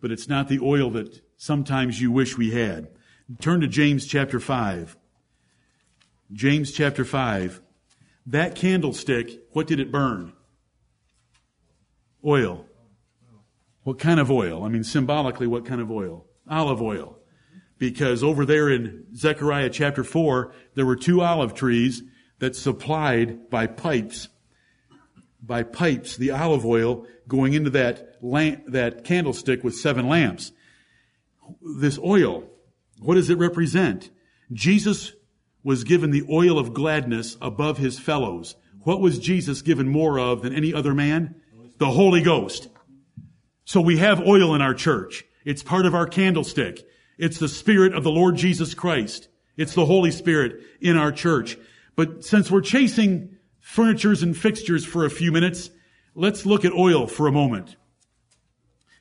but 0.01 0.11
it's 0.11 0.29
not 0.29 0.49
the 0.49 0.59
oil 0.61 0.91
that 0.91 1.21
sometimes 1.37 2.01
you 2.01 2.11
wish 2.11 2.37
we 2.37 2.51
had. 2.51 2.89
Turn 3.41 3.61
to 3.61 3.69
James 3.69 4.07
chapter 4.07 4.41
5. 4.41 4.97
James 6.33 6.73
chapter 6.73 7.05
5. 7.05 7.61
That 8.27 8.55
candlestick, 8.55 9.43
what 9.53 9.67
did 9.67 9.81
it 9.81 9.93
burn? 9.93 10.33
Oil. 12.25 12.65
What 13.83 13.99
kind 13.99 14.19
of 14.19 14.31
oil? 14.31 14.65
I 14.65 14.69
mean, 14.69 14.83
symbolically, 14.83 15.47
what 15.47 15.67
kind 15.67 15.83
of 15.83 15.91
oil? 15.91 16.25
Olive 16.49 16.81
oil. 16.81 17.19
Because 17.77 18.25
over 18.25 18.47
there 18.47 18.71
in 18.71 19.05
Zechariah 19.15 19.71
chapter 19.71 20.03
4, 20.03 20.51
there 20.75 20.87
were 20.87 20.97
two 20.97 21.21
olive 21.21 21.53
trees 21.53 22.03
that 22.39 22.57
supplied 22.57 23.51
by 23.51 23.67
pipes, 23.67 24.29
by 25.43 25.65
pipes, 25.65 26.17
the 26.17 26.31
olive 26.31 26.65
oil 26.65 27.07
going 27.29 27.53
into 27.53 27.71
that 27.71 28.17
lamp, 28.23 28.65
that 28.69 29.05
candlestick 29.05 29.63
with 29.63 29.75
seven 29.77 30.09
lamps. 30.09 30.53
This 31.61 31.99
oil 31.99 32.49
what 33.01 33.15
does 33.15 33.31
it 33.31 33.39
represent? 33.39 34.11
Jesus 34.53 35.13
was 35.63 35.85
given 35.85 36.11
the 36.11 36.27
oil 36.31 36.59
of 36.59 36.75
gladness 36.75 37.37
above 37.41 37.79
his 37.79 37.99
fellows. 37.99 38.57
What 38.83 39.01
was 39.01 39.19
Jesus 39.19 39.63
given 39.63 39.89
more 39.89 40.19
of 40.19 40.43
than 40.43 40.55
any 40.55 40.73
other 40.73 40.95
man? 40.95 41.35
The 41.79 41.91
Holy 41.91 42.23
Ghost. 42.23 42.69
So 43.65 43.81
we 43.81 43.99
have 43.99 44.27
oil 44.27 44.55
in 44.55 44.63
our 44.63 44.75
church. 44.75 45.25
It's 45.45 45.63
part 45.63 45.87
of 45.87 45.95
our 45.95 46.07
candlestick. 46.07 46.87
It's 47.19 47.39
the 47.39 47.49
Spirit 47.49 47.95
of 47.95 48.05
the 48.05 48.11
Lord 48.11 48.37
Jesus 48.37 48.75
Christ. 48.75 49.29
It's 49.57 49.75
the 49.75 49.85
Holy 49.85 50.11
Spirit 50.11 50.63
in 50.81 50.97
our 50.97 51.13
church. 51.13 51.59
But 51.97 52.25
since 52.25 52.51
we're 52.51 52.61
chasing 52.61 53.37
furnitures 53.61 54.23
and 54.23 54.37
fixtures 54.37 54.85
for 54.85 55.05
a 55.05 55.11
few 55.11 55.33
minutes, 55.33 55.71
let's 56.15 56.47
look 56.47 56.65
at 56.65 56.73
oil 56.73 57.07
for 57.07 57.27
a 57.27 57.33
moment. 57.33 57.77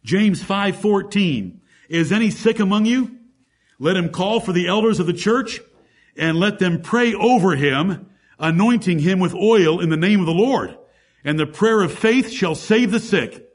James 0.03 0.41
5:14. 0.43 1.61
Is 1.89 2.11
any 2.11 2.31
sick 2.31 2.59
among 2.59 2.85
you? 2.85 3.16
Let 3.79 3.97
him 3.97 4.09
call 4.09 4.39
for 4.39 4.53
the 4.53 4.67
elders 4.67 4.99
of 4.99 5.07
the 5.07 5.13
church 5.13 5.59
and 6.15 6.39
let 6.39 6.59
them 6.59 6.81
pray 6.81 7.13
over 7.13 7.55
him, 7.55 8.09
anointing 8.39 8.99
him 8.99 9.19
with 9.19 9.33
oil 9.33 9.79
in 9.79 9.89
the 9.89 9.97
name 9.97 10.19
of 10.19 10.25
the 10.25 10.33
Lord. 10.33 10.77
And 11.23 11.39
the 11.39 11.45
prayer 11.45 11.81
of 11.81 11.93
faith 11.93 12.31
shall 12.31 12.55
save 12.55 12.91
the 12.91 12.99
sick, 12.99 13.47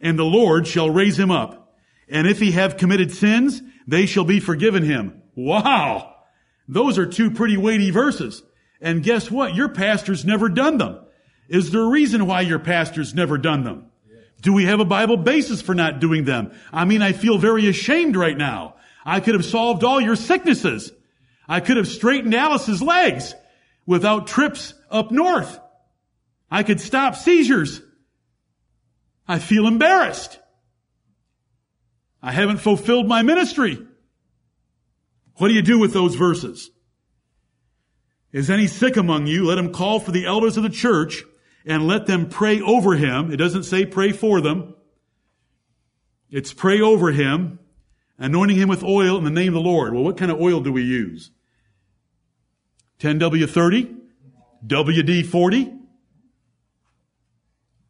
and 0.00 0.18
the 0.18 0.24
Lord 0.24 0.66
shall 0.66 0.90
raise 0.90 1.18
him 1.18 1.30
up. 1.30 1.76
And 2.08 2.26
if 2.26 2.40
he 2.40 2.52
have 2.52 2.76
committed 2.76 3.12
sins, 3.12 3.62
they 3.86 4.06
shall 4.06 4.24
be 4.24 4.40
forgiven 4.40 4.82
him. 4.82 5.22
Wow! 5.34 6.14
Those 6.68 6.98
are 6.98 7.06
two 7.06 7.30
pretty 7.30 7.56
weighty 7.56 7.90
verses. 7.90 8.42
And 8.80 9.02
guess 9.02 9.30
what? 9.30 9.54
Your 9.54 9.68
pastor's 9.68 10.24
never 10.24 10.48
done 10.48 10.78
them. 10.78 11.00
Is 11.48 11.70
there 11.70 11.82
a 11.82 11.88
reason 11.88 12.26
why 12.26 12.42
your 12.42 12.58
pastor's 12.58 13.14
never 13.14 13.38
done 13.38 13.64
them? 13.64 13.90
Do 14.40 14.52
we 14.52 14.64
have 14.64 14.80
a 14.80 14.84
Bible 14.84 15.16
basis 15.16 15.62
for 15.62 15.74
not 15.74 16.00
doing 16.00 16.24
them? 16.24 16.52
I 16.72 16.84
mean, 16.84 17.02
I 17.02 17.12
feel 17.12 17.38
very 17.38 17.66
ashamed 17.66 18.16
right 18.16 18.36
now. 18.36 18.76
I 19.04 19.20
could 19.20 19.34
have 19.34 19.44
solved 19.44 19.84
all 19.84 20.00
your 20.00 20.16
sicknesses. 20.16 20.92
I 21.46 21.60
could 21.60 21.76
have 21.76 21.88
straightened 21.88 22.34
Alice's 22.34 22.82
legs 22.82 23.34
without 23.86 24.26
trips 24.26 24.74
up 24.90 25.10
north. 25.10 25.60
I 26.50 26.62
could 26.62 26.80
stop 26.80 27.16
seizures. 27.16 27.82
I 29.26 29.38
feel 29.38 29.66
embarrassed. 29.66 30.38
I 32.22 32.32
haven't 32.32 32.58
fulfilled 32.58 33.06
my 33.06 33.22
ministry. 33.22 33.78
What 35.36 35.48
do 35.48 35.54
you 35.54 35.62
do 35.62 35.78
with 35.78 35.92
those 35.92 36.14
verses? 36.14 36.70
Is 38.32 38.50
any 38.50 38.66
sick 38.66 38.96
among 38.96 39.26
you? 39.26 39.44
Let 39.44 39.58
him 39.58 39.72
call 39.72 40.00
for 40.00 40.10
the 40.10 40.26
elders 40.26 40.56
of 40.56 40.62
the 40.62 40.70
church 40.70 41.22
and 41.66 41.86
let 41.86 42.06
them 42.06 42.28
pray 42.28 42.60
over 42.60 42.94
him. 42.94 43.32
It 43.32 43.36
doesn't 43.36 43.64
say 43.64 43.84
pray 43.84 44.12
for 44.12 44.40
them. 44.40 44.74
It's 46.30 46.52
pray 46.52 46.80
over 46.80 47.12
him, 47.12 47.58
anointing 48.18 48.56
him 48.56 48.68
with 48.68 48.82
oil 48.82 49.16
in 49.18 49.24
the 49.24 49.30
name 49.30 49.48
of 49.48 49.62
the 49.62 49.68
Lord. 49.68 49.92
Well, 49.92 50.04
what 50.04 50.16
kind 50.16 50.30
of 50.30 50.40
oil 50.40 50.60
do 50.60 50.72
we 50.72 50.82
use? 50.82 51.30
10W30? 53.00 53.96
WD40? 54.66 55.78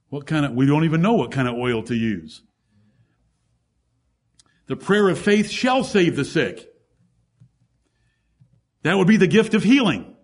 What 0.08 0.26
kind 0.26 0.46
of, 0.46 0.52
we 0.52 0.66
don't 0.66 0.84
even 0.84 1.02
know 1.02 1.14
what 1.14 1.32
kind 1.32 1.48
of 1.48 1.54
oil 1.54 1.82
to 1.84 1.94
use. 1.94 2.42
The 4.66 4.76
prayer 4.76 5.08
of 5.08 5.18
faith 5.18 5.50
shall 5.50 5.84
save 5.84 6.16
the 6.16 6.24
sick. 6.24 6.68
That 8.82 8.96
would 8.96 9.08
be 9.08 9.16
the 9.16 9.26
gift 9.26 9.54
of 9.54 9.62
healing. 9.62 10.14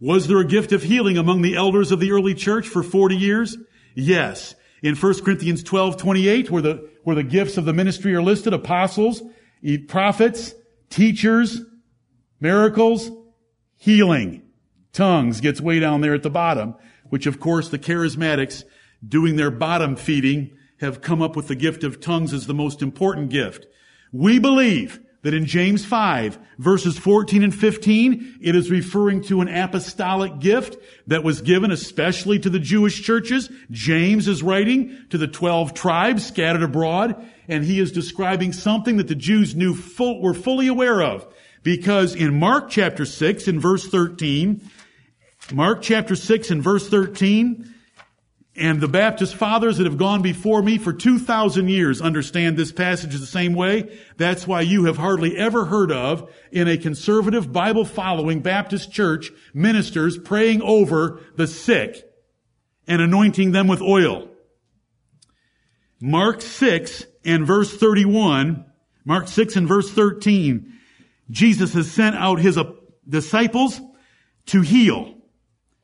Was 0.00 0.26
there 0.26 0.38
a 0.38 0.44
gift 0.44 0.72
of 0.72 0.82
healing 0.82 1.16
among 1.16 1.42
the 1.42 1.56
elders 1.56 1.92
of 1.92 2.00
the 2.00 2.12
early 2.12 2.34
church 2.34 2.66
for 2.66 2.82
40 2.82 3.16
years? 3.16 3.56
Yes. 3.94 4.54
In 4.82 4.96
1 4.96 5.22
Corinthians 5.22 5.62
12, 5.62 5.96
28, 5.96 6.50
where 6.50 6.62
the, 6.62 6.90
where 7.04 7.16
the 7.16 7.22
gifts 7.22 7.56
of 7.56 7.64
the 7.64 7.72
ministry 7.72 8.14
are 8.14 8.22
listed, 8.22 8.52
apostles, 8.52 9.22
prophets, 9.88 10.54
teachers, 10.90 11.60
miracles, 12.40 13.10
healing. 13.76 14.42
Tongues 14.92 15.40
gets 15.40 15.60
way 15.60 15.78
down 15.78 16.00
there 16.00 16.14
at 16.14 16.22
the 16.22 16.30
bottom, 16.30 16.74
which 17.08 17.26
of 17.26 17.38
course 17.40 17.68
the 17.68 17.78
charismatics 17.78 18.64
doing 19.06 19.36
their 19.36 19.50
bottom 19.50 19.96
feeding 19.96 20.56
have 20.80 21.00
come 21.00 21.22
up 21.22 21.36
with 21.36 21.48
the 21.48 21.54
gift 21.54 21.84
of 21.84 22.00
tongues 22.00 22.32
as 22.32 22.46
the 22.46 22.54
most 22.54 22.82
important 22.82 23.30
gift. 23.30 23.66
We 24.12 24.38
believe 24.38 25.00
that 25.22 25.34
in 25.34 25.46
James 25.46 25.84
5 25.84 26.38
verses 26.58 26.98
14 26.98 27.42
and 27.44 27.54
15, 27.54 28.38
it 28.40 28.54
is 28.54 28.70
referring 28.70 29.22
to 29.22 29.40
an 29.40 29.48
apostolic 29.48 30.38
gift 30.40 30.76
that 31.06 31.24
was 31.24 31.40
given 31.40 31.70
especially 31.70 32.38
to 32.40 32.50
the 32.50 32.58
Jewish 32.58 33.02
churches. 33.02 33.50
James 33.70 34.28
is 34.28 34.42
writing 34.42 34.98
to 35.10 35.18
the 35.18 35.28
12 35.28 35.74
tribes 35.74 36.26
scattered 36.26 36.62
abroad, 36.62 37.24
and 37.48 37.64
he 37.64 37.78
is 37.78 37.92
describing 37.92 38.52
something 38.52 38.96
that 38.96 39.08
the 39.08 39.14
Jews 39.14 39.54
knew 39.54 39.74
full, 39.74 40.20
were 40.20 40.34
fully 40.34 40.66
aware 40.66 41.02
of. 41.02 41.26
Because 41.62 42.14
in 42.14 42.38
Mark 42.38 42.70
chapter 42.70 43.04
6 43.04 43.46
and 43.46 43.60
verse 43.60 43.86
13, 43.86 44.60
Mark 45.52 45.82
chapter 45.82 46.16
6 46.16 46.50
and 46.50 46.62
verse 46.62 46.88
13, 46.88 47.72
and 48.54 48.80
the 48.80 48.88
Baptist 48.88 49.34
fathers 49.34 49.78
that 49.78 49.86
have 49.86 49.96
gone 49.96 50.20
before 50.20 50.62
me 50.62 50.76
for 50.76 50.92
2,000 50.92 51.68
years 51.68 52.02
understand 52.02 52.56
this 52.56 52.70
passage 52.70 53.18
the 53.18 53.26
same 53.26 53.54
way. 53.54 53.98
That's 54.18 54.46
why 54.46 54.60
you 54.60 54.84
have 54.84 54.98
hardly 54.98 55.36
ever 55.38 55.64
heard 55.64 55.90
of 55.90 56.30
in 56.50 56.68
a 56.68 56.76
conservative 56.76 57.50
Bible 57.50 57.86
following 57.86 58.40
Baptist 58.40 58.92
church 58.92 59.30
ministers 59.54 60.18
praying 60.18 60.60
over 60.60 61.20
the 61.36 61.46
sick 61.46 62.04
and 62.86 63.00
anointing 63.00 63.52
them 63.52 63.68
with 63.68 63.80
oil. 63.80 64.28
Mark 65.98 66.42
6 66.42 67.06
and 67.24 67.46
verse 67.46 67.74
31, 67.74 68.66
Mark 69.06 69.28
6 69.28 69.56
and 69.56 69.68
verse 69.68 69.90
13, 69.90 70.72
Jesus 71.30 71.72
has 71.72 71.90
sent 71.90 72.16
out 72.16 72.38
his 72.38 72.58
disciples 73.08 73.80
to 74.46 74.60
heal. 74.60 75.14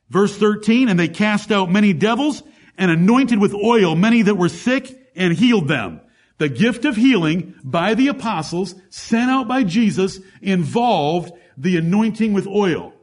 Verse 0.09 0.37
13, 0.37 0.89
and 0.89 0.99
they 0.99 1.07
cast 1.07 1.51
out 1.51 1.71
many 1.71 1.93
devils 1.93 2.43
and 2.79 2.89
anointed 2.89 3.37
with 3.39 3.53
oil 3.53 3.95
many 3.95 4.23
that 4.23 4.35
were 4.35 4.49
sick 4.49 5.11
and 5.15 5.33
healed 5.33 5.67
them. 5.67 6.01
The 6.39 6.49
gift 6.49 6.85
of 6.85 6.95
healing 6.95 7.53
by 7.63 7.93
the 7.93 8.07
apostles 8.07 8.73
sent 8.89 9.29
out 9.29 9.47
by 9.47 9.63
Jesus 9.63 10.19
involved 10.41 11.33
the 11.57 11.75
anointing 11.75 12.33
with 12.33 12.47
oil. 12.47 12.93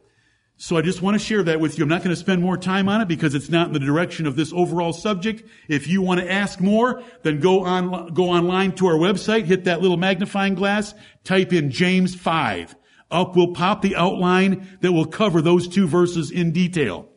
So 0.57 0.79
I 0.79 0.81
just 0.81 1.03
want 1.03 1.17
to 1.17 1.19
share 1.19 1.43
that 1.43 1.61
with 1.61 1.77
you. 1.77 1.85
I'm 1.85 1.91
not 1.91 2.03
going 2.03 2.15
to 2.15 2.21
spend 2.21 2.41
more 2.41 2.57
time 2.57 2.89
on 2.89 3.03
it 3.03 3.09
because 3.09 3.35
it's 3.35 3.51
not 3.51 3.67
in 3.67 3.75
the 3.75 3.79
direction 3.79 4.27
of 4.27 4.37
this 4.37 4.55
overall 4.55 4.95
subject. 4.95 5.47
If 5.69 5.87
you 5.87 6.01
want 6.01 6.21
to 6.21 6.33
ask 6.33 6.59
more, 6.61 7.03
then 7.23 7.41
go 7.41 7.63
on, 7.65 8.15
go 8.15 8.31
online 8.31 8.73
to 8.77 8.87
our 8.87 8.95
website, 8.95 9.45
hit 9.45 9.65
that 9.65 9.83
little 9.83 9.99
magnifying 9.99 10.55
glass, 10.55 10.95
type 11.25 11.53
in 11.53 11.71
James 11.71 12.15
5. 12.15 12.75
Up 13.11 13.37
will 13.37 13.53
pop 13.53 13.83
the 13.83 13.97
outline 13.97 14.79
that 14.81 14.93
will 14.93 15.05
cover 15.05 15.43
those 15.43 15.69
two 15.69 15.87
verses 15.87 16.31
in 16.31 16.53
detail. 16.53 17.11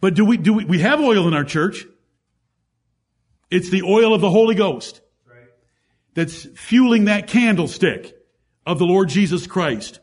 But 0.00 0.14
do 0.14 0.24
we, 0.24 0.36
do 0.36 0.54
we, 0.54 0.64
we 0.64 0.78
have 0.78 1.00
oil 1.00 1.28
in 1.28 1.34
our 1.34 1.44
church. 1.44 1.84
It's 3.50 3.70
the 3.70 3.82
oil 3.82 4.14
of 4.14 4.20
the 4.20 4.30
Holy 4.30 4.54
Ghost 4.54 5.00
that's 6.14 6.44
fueling 6.56 7.06
that 7.06 7.26
candlestick 7.26 8.16
of 8.64 8.78
the 8.78 8.86
Lord 8.86 9.08
Jesus 9.08 9.46
Christ. 9.46 10.00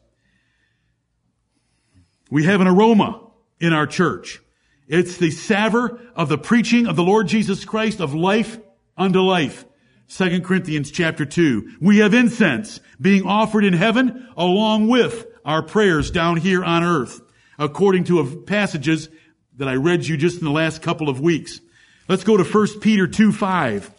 We 2.29 2.43
have 2.43 2.61
an 2.61 2.67
aroma 2.67 3.21
in 3.59 3.73
our 3.73 3.87
church. 3.87 4.41
It's 4.87 5.17
the 5.17 5.31
savor 5.31 5.99
of 6.15 6.29
the 6.29 6.37
preaching 6.37 6.87
of 6.87 6.95
the 6.95 7.03
Lord 7.03 7.27
Jesus 7.27 7.65
Christ 7.65 7.99
of 7.99 8.13
life 8.13 8.59
unto 8.97 9.19
life. 9.19 9.65
2 10.09 10.41
Corinthians 10.41 10.91
chapter 10.91 11.25
2. 11.25 11.77
We 11.81 11.97
have 11.97 12.13
incense 12.13 12.79
being 12.99 13.25
offered 13.25 13.65
in 13.65 13.73
heaven 13.73 14.27
along 14.37 14.87
with 14.87 15.25
our 15.43 15.61
prayers 15.61 16.11
down 16.11 16.37
here 16.37 16.63
on 16.63 16.83
earth, 16.83 17.21
according 17.59 18.05
to 18.05 18.43
passages 18.45 19.09
that 19.57 19.67
I 19.67 19.75
read 19.75 20.05
you 20.05 20.17
just 20.17 20.39
in 20.39 20.45
the 20.45 20.51
last 20.51 20.81
couple 20.81 21.09
of 21.09 21.19
weeks. 21.19 21.59
Let's 22.07 22.23
go 22.23 22.37
to 22.37 22.43
1 22.43 22.79
Peter 22.79 23.07
2 23.07 23.31
5. 23.31 23.91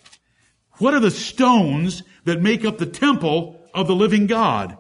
What 0.78 0.94
are 0.94 1.00
the 1.00 1.10
stones 1.10 2.02
that 2.24 2.40
make 2.40 2.64
up 2.64 2.78
the 2.78 2.86
temple 2.86 3.60
of 3.74 3.86
the 3.86 3.94
living 3.94 4.26
God? 4.26 4.78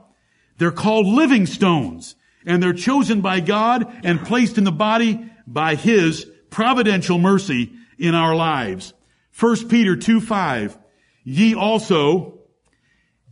They're 0.58 0.70
called 0.70 1.06
living 1.06 1.46
stones, 1.46 2.14
and 2.46 2.62
they're 2.62 2.72
chosen 2.72 3.20
by 3.20 3.40
God 3.40 3.92
and 4.04 4.24
placed 4.24 4.58
in 4.58 4.64
the 4.64 4.72
body 4.72 5.30
by 5.46 5.74
His 5.74 6.26
providential 6.50 7.18
mercy 7.18 7.72
in 7.98 8.14
our 8.14 8.34
lives. 8.34 8.94
1 9.38 9.68
Peter 9.68 9.96
2 9.96 10.20
5. 10.20 10.78
Ye 11.24 11.54
also, 11.54 12.40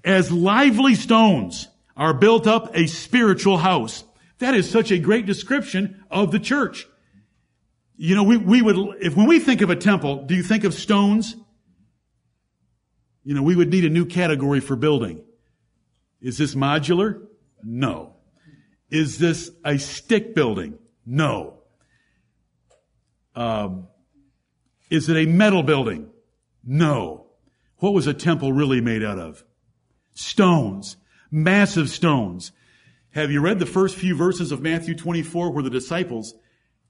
as 0.05 0.31
lively 0.31 0.95
stones, 0.95 1.69
are 1.97 2.13
built 2.13 2.47
up 2.47 2.77
a 2.77 2.87
spiritual 2.87 3.59
house. 3.59 4.05
That 4.39 4.55
is 4.55 4.69
such 4.69 4.91
a 4.91 4.99
great 4.99 5.25
description 5.25 6.05
of 6.11 6.31
the 6.31 6.39
church. 6.39 6.87
You 7.97 8.15
know, 8.15 8.25
we, 8.25 8.37
we 8.37 8.63
would, 8.63 8.77
if 9.01 9.17
when 9.17 9.27
we 9.27 9.41
think 9.41 9.63
of 9.63 9.71
a 9.71 9.77
temple, 9.77 10.25
do 10.25 10.35
you 10.35 10.43
think 10.43 10.65
of 10.65 10.75
stones? 10.75 11.35
You 13.25 13.35
know, 13.35 13.43
we 13.43 13.57
would 13.57 13.71
need 13.71 13.85
a 13.85 13.91
new 13.91 14.05
category 14.05 14.61
for 14.61 14.77
building. 14.77 15.25
Is 16.21 16.39
this 16.39 16.55
modular? 16.55 17.27
No. 17.63 18.15
Is 18.91 19.19
this 19.19 19.51
a 19.65 19.79
stick 19.79 20.35
building? 20.35 20.79
No. 21.05 21.63
Um, 23.35 23.89
is 24.91 25.09
it 25.09 25.17
a 25.17 25.27
metal 25.27 25.63
building? 25.63 26.11
No. 26.65 27.27
What 27.79 27.93
was 27.93 28.07
a 28.07 28.15
temple 28.15 28.53
really 28.53 28.81
made 28.81 29.03
out 29.03 29.19
of? 29.19 29.45
Stones. 30.15 30.97
Massive 31.31 31.91
stones. 31.91 32.53
Have 33.11 33.31
you 33.31 33.41
read 33.41 33.59
the 33.59 33.67
first 33.67 33.97
few 33.97 34.15
verses 34.15 34.53
of 34.53 34.63
Matthew 34.63 34.95
24 34.95 35.51
where 35.51 35.63
the 35.63 35.71
disciples 35.71 36.35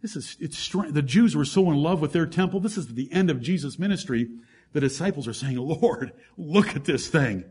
this 0.07 0.15
is, 0.15 0.37
it's 0.39 0.69
The 0.69 1.03
Jews 1.03 1.35
were 1.35 1.45
so 1.45 1.69
in 1.69 1.79
love 1.79 2.01
with 2.01 2.13
their 2.13 2.27
temple. 2.27 2.61
This 2.61 2.79
is 2.79 2.95
the 2.95 3.13
end 3.13 3.29
of 3.29 3.41
Jesus' 3.41 3.77
ministry. 3.77 4.29
The 4.73 4.81
disciples 4.81 5.27
are 5.27 5.33
saying, 5.33 5.57
Lord, 5.57 6.13
look 6.37 6.77
at 6.77 6.85
this 6.85 7.09
thing. 7.09 7.45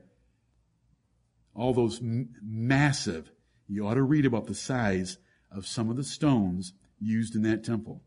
All 1.53 1.73
those 1.73 1.99
m- 1.99 2.29
massive, 2.41 3.29
you 3.67 3.85
ought 3.85 3.95
to 3.95 4.03
read 4.03 4.25
about 4.25 4.47
the 4.47 4.55
size 4.55 5.17
of 5.51 5.67
some 5.67 5.89
of 5.89 5.97
the 5.97 6.03
stones 6.03 6.71
used 6.97 7.35
in 7.35 7.41
that 7.41 7.65
temple. 7.65 8.01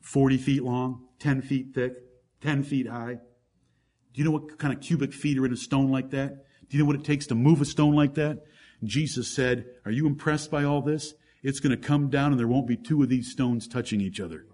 40 0.00 0.38
feet 0.38 0.62
long, 0.64 1.08
10 1.18 1.42
feet 1.42 1.74
thick, 1.74 1.92
10 2.40 2.62
feet 2.62 2.88
high. 2.88 3.18
Do 4.14 4.22
you 4.22 4.24
know 4.24 4.30
what 4.30 4.58
kind 4.58 4.72
of 4.72 4.80
cubic 4.80 5.12
feet 5.12 5.38
are 5.38 5.44
in 5.44 5.52
a 5.52 5.56
stone 5.58 5.90
like 5.90 6.08
that? 6.12 6.46
Do 6.70 6.78
you 6.78 6.82
know 6.82 6.86
what 6.86 6.96
it 6.96 7.04
takes 7.04 7.26
to 7.26 7.34
move 7.34 7.60
a 7.60 7.66
stone 7.66 7.94
like 7.94 8.14
that? 8.14 8.44
Jesus 8.82 9.28
said, 9.28 9.66
Are 9.84 9.92
you 9.92 10.06
impressed 10.06 10.50
by 10.50 10.64
all 10.64 10.80
this? 10.80 11.12
It's 11.42 11.60
going 11.60 11.70
to 11.70 11.76
come 11.76 12.08
down 12.08 12.30
and 12.30 12.38
there 12.38 12.48
won't 12.48 12.68
be 12.68 12.76
two 12.76 13.02
of 13.02 13.08
these 13.08 13.30
stones 13.30 13.66
touching 13.66 14.00
each 14.00 14.20
other. 14.20 14.46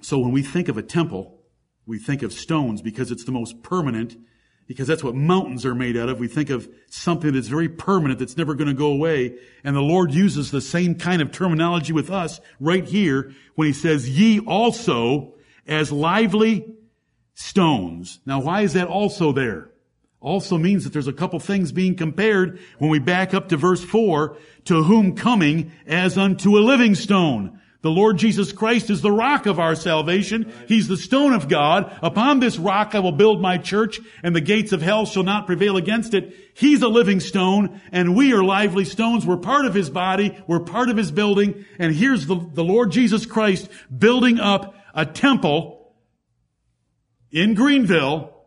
So 0.00 0.18
when 0.18 0.32
we 0.32 0.42
think 0.42 0.68
of 0.68 0.78
a 0.78 0.82
temple, 0.82 1.42
we 1.86 1.98
think 1.98 2.22
of 2.22 2.32
stones 2.32 2.80
because 2.82 3.10
it's 3.10 3.24
the 3.24 3.32
most 3.32 3.62
permanent, 3.62 4.16
because 4.66 4.86
that's 4.86 5.02
what 5.02 5.14
mountains 5.14 5.66
are 5.66 5.74
made 5.74 5.96
out 5.96 6.08
of. 6.08 6.20
We 6.20 6.28
think 6.28 6.50
of 6.50 6.68
something 6.88 7.32
that's 7.32 7.48
very 7.48 7.68
permanent, 7.68 8.18
that's 8.18 8.36
never 8.36 8.54
going 8.54 8.68
to 8.68 8.74
go 8.74 8.92
away. 8.92 9.36
And 9.64 9.74
the 9.74 9.80
Lord 9.80 10.12
uses 10.12 10.50
the 10.50 10.60
same 10.60 10.94
kind 10.94 11.20
of 11.20 11.32
terminology 11.32 11.92
with 11.92 12.10
us 12.10 12.40
right 12.60 12.84
here 12.84 13.32
when 13.54 13.66
he 13.66 13.72
says, 13.72 14.08
ye 14.08 14.40
also 14.40 15.34
as 15.66 15.90
lively 15.90 16.74
stones. 17.34 18.20
Now 18.24 18.40
why 18.40 18.62
is 18.62 18.74
that 18.74 18.88
also 18.88 19.32
there? 19.32 19.70
Also 20.20 20.58
means 20.58 20.84
that 20.84 20.92
there's 20.92 21.08
a 21.08 21.12
couple 21.12 21.38
things 21.38 21.70
being 21.70 21.94
compared 21.94 22.58
when 22.78 22.90
we 22.90 22.98
back 22.98 23.34
up 23.34 23.48
to 23.48 23.56
verse 23.56 23.82
4, 23.84 24.36
to 24.64 24.82
whom 24.82 25.14
coming 25.14 25.72
as 25.86 26.18
unto 26.18 26.58
a 26.58 26.60
living 26.60 26.94
stone. 26.94 27.60
The 27.80 27.90
Lord 27.90 28.18
Jesus 28.18 28.50
Christ 28.50 28.90
is 28.90 29.02
the 29.02 29.12
rock 29.12 29.46
of 29.46 29.60
our 29.60 29.76
salvation. 29.76 30.52
He's 30.66 30.88
the 30.88 30.96
stone 30.96 31.32
of 31.32 31.48
God. 31.48 31.96
Upon 32.02 32.40
this 32.40 32.58
rock 32.58 32.96
I 32.96 32.98
will 32.98 33.12
build 33.12 33.40
my 33.40 33.56
church, 33.56 34.00
and 34.24 34.34
the 34.34 34.40
gates 34.40 34.72
of 34.72 34.82
hell 34.82 35.06
shall 35.06 35.22
not 35.22 35.46
prevail 35.46 35.76
against 35.76 36.12
it. 36.12 36.34
He's 36.54 36.82
a 36.82 36.88
living 36.88 37.20
stone, 37.20 37.80
and 37.92 38.16
we 38.16 38.32
are 38.32 38.42
lively 38.42 38.84
stones. 38.84 39.24
We're 39.24 39.36
part 39.36 39.64
of 39.64 39.74
His 39.74 39.90
body. 39.90 40.36
We're 40.48 40.58
part 40.58 40.88
of 40.88 40.96
His 40.96 41.12
building. 41.12 41.64
And 41.78 41.94
here's 41.94 42.26
the, 42.26 42.34
the 42.34 42.64
Lord 42.64 42.90
Jesus 42.90 43.26
Christ 43.26 43.68
building 43.96 44.40
up 44.40 44.74
a 44.92 45.06
temple 45.06 45.94
in 47.30 47.54
Greenville 47.54 48.37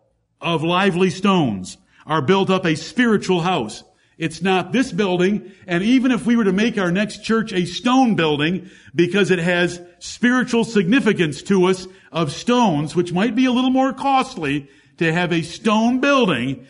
of 0.41 0.63
lively 0.63 1.09
stones 1.09 1.77
are 2.05 2.21
built 2.21 2.49
up 2.49 2.65
a 2.65 2.75
spiritual 2.75 3.41
house. 3.41 3.83
It's 4.17 4.41
not 4.41 4.71
this 4.71 4.91
building, 4.91 5.51
and 5.65 5.83
even 5.83 6.11
if 6.11 6.25
we 6.25 6.35
were 6.35 6.43
to 6.43 6.53
make 6.53 6.77
our 6.77 6.91
next 6.91 7.23
church 7.23 7.51
a 7.53 7.65
stone 7.65 8.15
building, 8.15 8.69
because 8.93 9.31
it 9.31 9.39
has 9.39 9.81
spiritual 9.99 10.63
significance 10.63 11.41
to 11.43 11.65
us 11.65 11.87
of 12.11 12.31
stones, 12.31 12.95
which 12.95 13.13
might 13.13 13.35
be 13.35 13.45
a 13.45 13.51
little 13.51 13.71
more 13.71 13.93
costly 13.93 14.69
to 14.97 15.11
have 15.11 15.33
a 15.33 15.41
stone 15.41 15.99
building. 15.99 16.67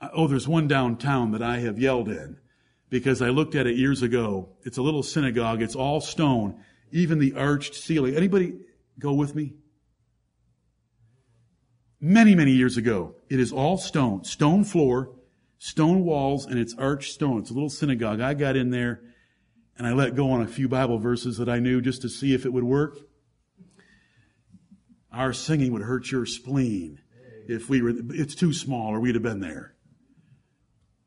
Uh, 0.00 0.08
oh, 0.12 0.26
there's 0.26 0.48
one 0.48 0.66
downtown 0.66 1.30
that 1.32 1.42
I 1.42 1.58
have 1.58 1.78
yelled 1.78 2.08
in 2.08 2.38
because 2.90 3.22
I 3.22 3.28
looked 3.28 3.54
at 3.54 3.68
it 3.68 3.76
years 3.76 4.02
ago. 4.02 4.48
It's 4.64 4.78
a 4.78 4.82
little 4.82 5.04
synagogue. 5.04 5.62
It's 5.62 5.76
all 5.76 6.00
stone, 6.00 6.64
even 6.90 7.20
the 7.20 7.34
arched 7.34 7.76
ceiling. 7.76 8.16
Anybody 8.16 8.58
go 8.98 9.12
with 9.12 9.36
me? 9.36 9.52
Many, 12.02 12.34
many 12.34 12.50
years 12.50 12.76
ago. 12.76 13.14
It 13.30 13.40
is 13.40 13.52
all 13.52 13.78
stone, 13.78 14.24
stone 14.24 14.64
floor, 14.64 15.12
stone 15.58 16.04
walls, 16.04 16.44
and 16.44 16.58
it's 16.58 16.74
arched 16.74 17.14
stone. 17.14 17.38
It's 17.38 17.50
a 17.50 17.54
little 17.54 17.70
synagogue. 17.70 18.20
I 18.20 18.34
got 18.34 18.56
in 18.56 18.70
there 18.70 19.00
and 19.78 19.86
I 19.86 19.92
let 19.92 20.16
go 20.16 20.32
on 20.32 20.42
a 20.42 20.46
few 20.46 20.68
Bible 20.68 20.98
verses 20.98 21.38
that 21.38 21.48
I 21.48 21.60
knew 21.60 21.80
just 21.80 22.02
to 22.02 22.08
see 22.08 22.34
if 22.34 22.44
it 22.44 22.52
would 22.52 22.64
work. 22.64 22.98
Our 25.12 25.32
singing 25.32 25.72
would 25.72 25.82
hurt 25.82 26.10
your 26.10 26.26
spleen 26.26 26.98
if 27.46 27.70
we 27.70 27.80
were, 27.80 27.92
it's 28.10 28.34
too 28.34 28.52
small 28.52 28.88
or 28.88 29.00
we'd 29.00 29.14
have 29.14 29.22
been 29.22 29.40
there. 29.40 29.74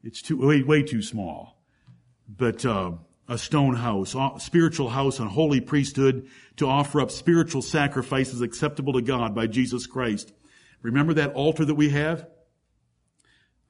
It's 0.04 0.22
too, 0.22 0.38
way, 0.48 0.64
way 0.64 0.84
too 0.84 1.02
small. 1.02 1.62
But, 2.28 2.66
uh, 2.66 2.94
a 3.28 3.40
stone 3.40 3.76
house, 3.76 4.14
a 4.14 4.34
spiritual 4.38 4.90
house 4.90 5.18
and 5.18 5.28
holy 5.28 5.60
priesthood 5.60 6.28
to 6.58 6.68
offer 6.68 7.02
up 7.02 7.10
spiritual 7.10 7.64
sacrifices 7.64 8.40
acceptable 8.40 8.94
to 8.94 9.02
God 9.02 9.34
by 9.34 9.48
Jesus 9.48 9.88
Christ. 9.88 10.32
Remember 10.86 11.16
that 11.16 11.34
altar 11.34 11.66
that 11.66 11.74
we 11.74 11.90
have? 11.90 12.28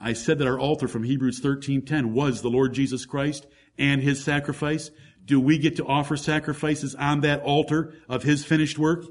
I 0.02 0.12
said 0.12 0.38
that 0.40 0.48
our 0.48 0.60
altar 0.60 0.90
from 0.90 1.04
Hebrews 1.04 1.40
13:10 1.40 2.12
was 2.12 2.42
the 2.42 2.50
Lord 2.50 2.74
Jesus 2.74 3.06
Christ 3.06 3.48
and 3.78 4.02
his 4.02 4.22
sacrifice. 4.22 4.92
Do 5.24 5.40
we 5.40 5.58
get 5.58 5.78
to 5.78 5.86
offer 5.86 6.18
sacrifices 6.18 6.94
on 6.96 7.22
that 7.22 7.42
altar 7.42 7.94
of 8.10 8.24
his 8.24 8.44
finished 8.44 8.78
work? 8.78 9.06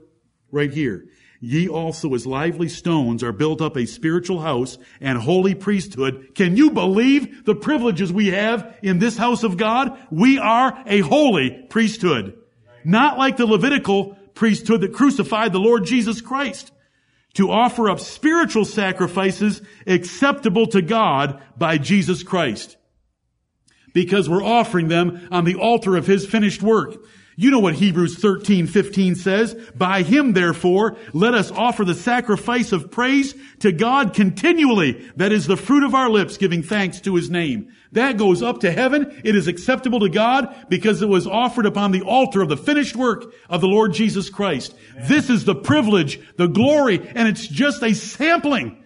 Right 0.52 0.70
here. 0.70 1.06
Ye 1.40 1.66
also 1.66 2.12
as 2.12 2.26
lively 2.26 2.68
stones 2.68 3.22
are 3.22 3.32
built 3.32 3.62
up 3.62 3.74
a 3.74 3.86
spiritual 3.86 4.42
house 4.42 4.76
and 5.00 5.16
holy 5.16 5.54
priesthood. 5.54 6.32
Can 6.34 6.58
you 6.58 6.72
believe 6.72 7.46
the 7.46 7.54
privileges 7.54 8.12
we 8.12 8.26
have 8.28 8.76
in 8.82 8.98
this 8.98 9.16
house 9.16 9.44
of 9.44 9.56
God? 9.56 9.98
We 10.10 10.38
are 10.38 10.78
a 10.84 11.00
holy 11.00 11.66
priesthood. 11.70 12.36
Not 12.84 13.16
like 13.16 13.38
the 13.38 13.46
Levitical 13.46 14.18
priesthood 14.34 14.82
that 14.82 14.92
crucified 14.92 15.54
the 15.54 15.58
Lord 15.58 15.86
Jesus 15.86 16.20
Christ 16.20 16.70
to 17.34 17.50
offer 17.50 17.90
up 17.90 18.00
spiritual 18.00 18.64
sacrifices 18.64 19.60
acceptable 19.86 20.66
to 20.68 20.80
God 20.82 21.42
by 21.56 21.78
Jesus 21.78 22.22
Christ. 22.22 22.76
Because 23.92 24.28
we're 24.28 24.42
offering 24.44 24.88
them 24.88 25.28
on 25.30 25.44
the 25.44 25.56
altar 25.56 25.96
of 25.96 26.06
His 26.06 26.26
finished 26.26 26.62
work. 26.62 26.96
You 27.36 27.50
know 27.50 27.58
what 27.58 27.74
Hebrews 27.74 28.16
13, 28.18 28.66
15 28.66 29.16
says. 29.16 29.54
By 29.74 30.02
him, 30.02 30.32
therefore, 30.32 30.96
let 31.12 31.34
us 31.34 31.50
offer 31.50 31.84
the 31.84 31.94
sacrifice 31.94 32.70
of 32.72 32.90
praise 32.90 33.34
to 33.60 33.72
God 33.72 34.14
continually. 34.14 35.10
That 35.16 35.32
is 35.32 35.46
the 35.46 35.56
fruit 35.56 35.82
of 35.82 35.94
our 35.94 36.08
lips, 36.08 36.36
giving 36.36 36.62
thanks 36.62 37.00
to 37.02 37.14
his 37.16 37.30
name. 37.30 37.72
That 37.92 38.18
goes 38.18 38.42
up 38.42 38.60
to 38.60 38.72
heaven. 38.72 39.20
It 39.24 39.34
is 39.34 39.48
acceptable 39.48 40.00
to 40.00 40.08
God 40.08 40.54
because 40.68 41.02
it 41.02 41.08
was 41.08 41.26
offered 41.26 41.66
upon 41.66 41.90
the 41.90 42.02
altar 42.02 42.40
of 42.42 42.48
the 42.48 42.56
finished 42.56 42.96
work 42.96 43.32
of 43.48 43.60
the 43.60 43.68
Lord 43.68 43.92
Jesus 43.92 44.30
Christ. 44.30 44.74
This 45.08 45.30
is 45.30 45.44
the 45.44 45.54
privilege, 45.54 46.20
the 46.36 46.48
glory, 46.48 47.00
and 47.14 47.28
it's 47.28 47.46
just 47.46 47.82
a 47.82 47.94
sampling 47.94 48.84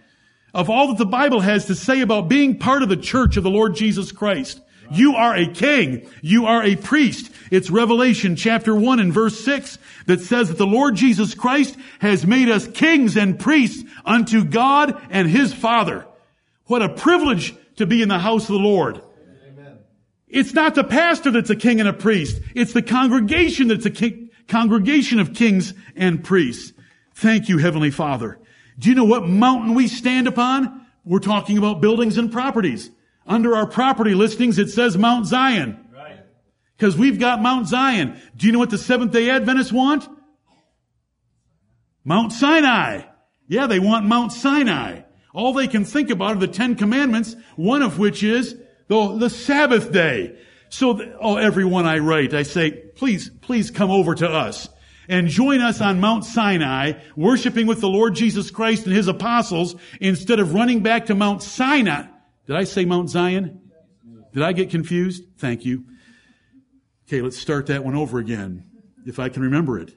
of 0.53 0.69
all 0.69 0.87
that 0.89 0.97
the 0.97 1.05
Bible 1.05 1.41
has 1.41 1.65
to 1.65 1.75
say 1.75 2.01
about 2.01 2.27
being 2.27 2.57
part 2.57 2.81
of 2.81 2.89
the 2.89 2.97
church 2.97 3.37
of 3.37 3.43
the 3.43 3.49
Lord 3.49 3.75
Jesus 3.75 4.11
Christ. 4.11 4.59
You 4.91 5.15
are 5.15 5.35
a 5.35 5.47
king. 5.47 6.09
You 6.21 6.45
are 6.45 6.63
a 6.63 6.75
priest. 6.75 7.31
It's 7.51 7.69
Revelation 7.69 8.35
chapter 8.35 8.75
1 8.75 8.99
and 8.99 9.13
verse 9.13 9.43
6 9.43 9.77
that 10.07 10.21
says 10.21 10.49
that 10.49 10.57
the 10.57 10.67
Lord 10.67 10.95
Jesus 10.95 11.33
Christ 11.33 11.75
has 11.99 12.25
made 12.25 12.49
us 12.49 12.67
kings 12.67 13.17
and 13.17 13.39
priests 13.39 13.83
unto 14.05 14.43
God 14.43 14.99
and 15.09 15.29
His 15.29 15.53
Father. 15.53 16.05
What 16.65 16.81
a 16.81 16.89
privilege 16.89 17.55
to 17.77 17.85
be 17.85 18.01
in 18.01 18.09
the 18.09 18.19
house 18.19 18.43
of 18.43 18.53
the 18.53 18.59
Lord. 18.59 19.01
Amen. 19.47 19.79
It's 20.27 20.53
not 20.53 20.75
the 20.75 20.83
pastor 20.83 21.31
that's 21.31 21.49
a 21.49 21.55
king 21.55 21.79
and 21.79 21.89
a 21.89 21.93
priest. 21.93 22.41
It's 22.55 22.73
the 22.73 22.81
congregation 22.81 23.67
that's 23.67 23.85
a 23.85 23.91
king, 23.91 24.29
congregation 24.47 25.19
of 25.19 25.33
kings 25.33 25.73
and 25.95 26.23
priests. 26.23 26.73
Thank 27.15 27.49
you, 27.49 27.57
Heavenly 27.57 27.91
Father. 27.91 28.39
Do 28.77 28.89
you 28.89 28.95
know 28.95 29.05
what 29.05 29.27
mountain 29.27 29.75
we 29.75 29.87
stand 29.87 30.27
upon? 30.27 30.85
We're 31.03 31.19
talking 31.19 31.57
about 31.57 31.81
buildings 31.81 32.17
and 32.17 32.31
properties. 32.31 32.91
Under 33.29 33.55
our 33.55 33.67
property 33.67 34.15
listings, 34.15 34.57
it 34.57 34.71
says 34.71 34.97
Mount 34.97 35.27
Zion. 35.27 35.85
Because 36.75 36.97
we've 36.97 37.19
got 37.19 37.41
Mount 37.41 37.67
Zion. 37.67 38.19
Do 38.35 38.47
you 38.47 38.53
know 38.53 38.59
what 38.59 38.71
the 38.71 38.77
Seventh 38.77 39.11
day 39.11 39.29
Adventists 39.29 39.71
want? 39.71 40.07
Mount 42.03 42.33
Sinai. 42.33 43.03
Yeah, 43.47 43.67
they 43.67 43.79
want 43.79 44.05
Mount 44.05 44.31
Sinai. 44.31 45.01
All 45.33 45.53
they 45.53 45.67
can 45.67 45.85
think 45.85 46.09
about 46.09 46.37
are 46.37 46.39
the 46.39 46.47
Ten 46.47 46.75
Commandments, 46.75 47.35
one 47.55 47.83
of 47.83 47.99
which 47.99 48.23
is 48.23 48.55
the, 48.87 49.17
the 49.17 49.29
Sabbath 49.29 49.91
day. 49.91 50.35
So, 50.69 50.93
the, 50.93 51.15
oh, 51.19 51.35
everyone 51.35 51.85
I 51.85 51.99
write, 51.99 52.33
I 52.33 52.43
say, 52.43 52.71
please, 52.71 53.29
please 53.41 53.69
come 53.69 53.91
over 53.91 54.15
to 54.15 54.27
us 54.27 54.69
and 55.07 55.27
join 55.27 55.61
us 55.61 55.81
on 55.81 55.99
Mount 55.99 56.25
Sinai, 56.25 56.93
worshiping 57.15 57.67
with 57.67 57.81
the 57.81 57.89
Lord 57.89 58.15
Jesus 58.15 58.49
Christ 58.49 58.85
and 58.85 58.95
His 58.95 59.07
apostles 59.07 59.75
instead 59.99 60.39
of 60.39 60.53
running 60.53 60.81
back 60.81 61.07
to 61.07 61.15
Mount 61.15 61.43
Sinai. 61.43 62.05
Did 62.49 62.57
I 62.57 62.63
say 62.63 62.83
Mount 62.83 63.11
Zion? 63.11 63.61
Did 64.33 64.41
I 64.41 64.53
get 64.53 64.71
confused? 64.71 65.23
Thank 65.37 65.65
you. 65.65 65.85
Okay, 67.07 67.21
let's 67.21 67.37
start 67.37 67.67
that 67.67 67.85
one 67.85 67.93
over 67.93 68.17
again, 68.17 68.65
if 69.05 69.19
I 69.19 69.29
can 69.29 69.43
remember 69.43 69.77
it. 69.77 69.93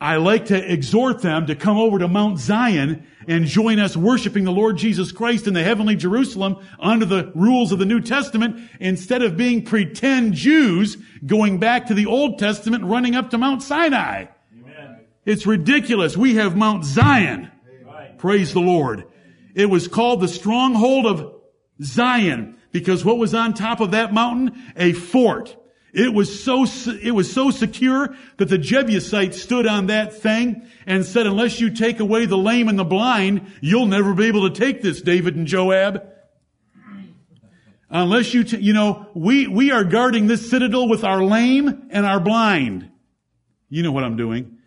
I 0.00 0.16
like 0.16 0.46
to 0.46 0.72
exhort 0.72 1.22
them 1.22 1.46
to 1.46 1.54
come 1.54 1.78
over 1.78 2.00
to 2.00 2.08
Mount 2.08 2.40
Zion 2.40 3.06
and 3.28 3.46
join 3.46 3.78
us 3.78 3.96
worshiping 3.96 4.42
the 4.42 4.50
Lord 4.50 4.76
Jesus 4.76 5.12
Christ 5.12 5.46
in 5.46 5.54
the 5.54 5.62
heavenly 5.62 5.94
Jerusalem 5.94 6.56
under 6.80 7.06
the 7.06 7.30
rules 7.36 7.70
of 7.70 7.78
the 7.78 7.86
New 7.86 8.00
Testament 8.00 8.68
instead 8.80 9.22
of 9.22 9.36
being 9.36 9.64
pretend 9.64 10.34
Jews 10.34 10.96
going 11.24 11.60
back 11.60 11.86
to 11.86 11.94
the 11.94 12.06
Old 12.06 12.40
Testament 12.40 12.82
running 12.82 13.14
up 13.14 13.30
to 13.30 13.38
Mount 13.38 13.62
Sinai. 13.62 14.26
Amen. 14.52 15.04
It's 15.24 15.46
ridiculous. 15.46 16.16
We 16.16 16.34
have 16.34 16.56
Mount 16.56 16.84
Zion. 16.84 17.52
Amen. 17.86 18.18
Praise 18.18 18.52
the 18.52 18.58
Lord. 18.60 19.04
It 19.56 19.70
was 19.70 19.88
called 19.88 20.20
the 20.20 20.28
stronghold 20.28 21.06
of 21.06 21.34
Zion 21.82 22.58
because 22.72 23.06
what 23.06 23.16
was 23.16 23.34
on 23.34 23.54
top 23.54 23.80
of 23.80 23.92
that 23.92 24.12
mountain? 24.12 24.62
A 24.76 24.92
fort. 24.92 25.56
It 25.94 26.12
was 26.12 26.44
so, 26.44 26.66
it 27.02 27.12
was 27.12 27.32
so 27.32 27.50
secure 27.50 28.14
that 28.36 28.50
the 28.50 28.58
Jebusites 28.58 29.40
stood 29.40 29.66
on 29.66 29.86
that 29.86 30.12
thing 30.12 30.68
and 30.86 31.06
said, 31.06 31.26
unless 31.26 31.58
you 31.58 31.70
take 31.70 32.00
away 32.00 32.26
the 32.26 32.36
lame 32.36 32.68
and 32.68 32.78
the 32.78 32.84
blind, 32.84 33.50
you'll 33.62 33.86
never 33.86 34.12
be 34.12 34.26
able 34.26 34.46
to 34.50 34.54
take 34.54 34.82
this, 34.82 35.00
David 35.00 35.36
and 35.36 35.46
Joab. 35.46 36.06
Unless 37.88 38.34
you, 38.34 38.44
t- 38.44 38.58
you 38.58 38.74
know, 38.74 39.08
we, 39.14 39.46
we 39.46 39.70
are 39.70 39.84
guarding 39.84 40.26
this 40.26 40.50
citadel 40.50 40.86
with 40.86 41.02
our 41.02 41.24
lame 41.24 41.88
and 41.88 42.04
our 42.04 42.20
blind. 42.20 42.90
You 43.70 43.82
know 43.82 43.92
what 43.92 44.04
I'm 44.04 44.18
doing. 44.18 44.58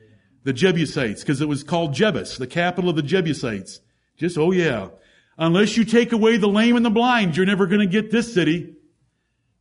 The 0.46 0.54
Jebusites, 0.54 1.22
because 1.22 1.42
it 1.42 1.48
was 1.48 1.64
called 1.64 1.94
Jebus, 1.94 2.40
the 2.40 2.48
capital 2.48 2.90
of 2.90 2.96
the 2.96 3.04
Jebusites. 3.04 3.82
Just, 4.20 4.38
oh 4.38 4.52
yeah. 4.52 4.90
Unless 5.38 5.78
you 5.78 5.86
take 5.86 6.12
away 6.12 6.36
the 6.36 6.48
lame 6.48 6.76
and 6.76 6.86
the 6.86 6.90
blind, 6.90 7.38
you're 7.38 7.46
never 7.46 7.66
going 7.66 7.80
to 7.80 7.88
get 7.88 8.12
this 8.12 8.34
city. 8.34 8.76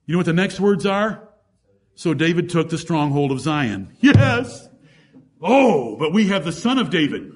You 0.04 0.12
know 0.12 0.18
what 0.18 0.26
the 0.26 0.32
next 0.32 0.58
words 0.58 0.84
are? 0.84 1.28
So 1.94 2.12
David 2.12 2.50
took 2.50 2.68
the 2.68 2.78
stronghold 2.78 3.30
of 3.30 3.40
Zion. 3.40 3.96
Yes. 4.00 4.68
Oh, 5.40 5.96
but 5.96 6.12
we 6.12 6.28
have 6.28 6.44
the 6.44 6.52
son 6.52 6.78
of 6.78 6.90
David. 6.90 7.30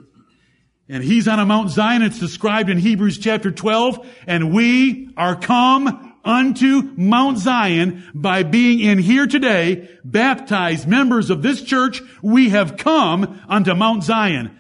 And 0.88 1.04
he's 1.04 1.28
on 1.28 1.38
a 1.38 1.46
Mount 1.46 1.70
Zion. 1.70 2.02
It's 2.02 2.18
described 2.18 2.68
in 2.68 2.78
Hebrews 2.78 3.18
chapter 3.18 3.52
12. 3.52 4.04
And 4.26 4.52
we 4.52 5.10
are 5.16 5.36
come 5.36 6.16
unto 6.24 6.82
Mount 6.96 7.38
Zion 7.38 8.10
by 8.14 8.42
being 8.42 8.80
in 8.80 8.98
here 8.98 9.28
today, 9.28 9.88
baptized 10.04 10.88
members 10.88 11.30
of 11.30 11.42
this 11.42 11.62
church. 11.62 12.02
We 12.20 12.48
have 12.48 12.76
come 12.76 13.40
unto 13.48 13.74
Mount 13.74 14.02
Zion. 14.02 14.58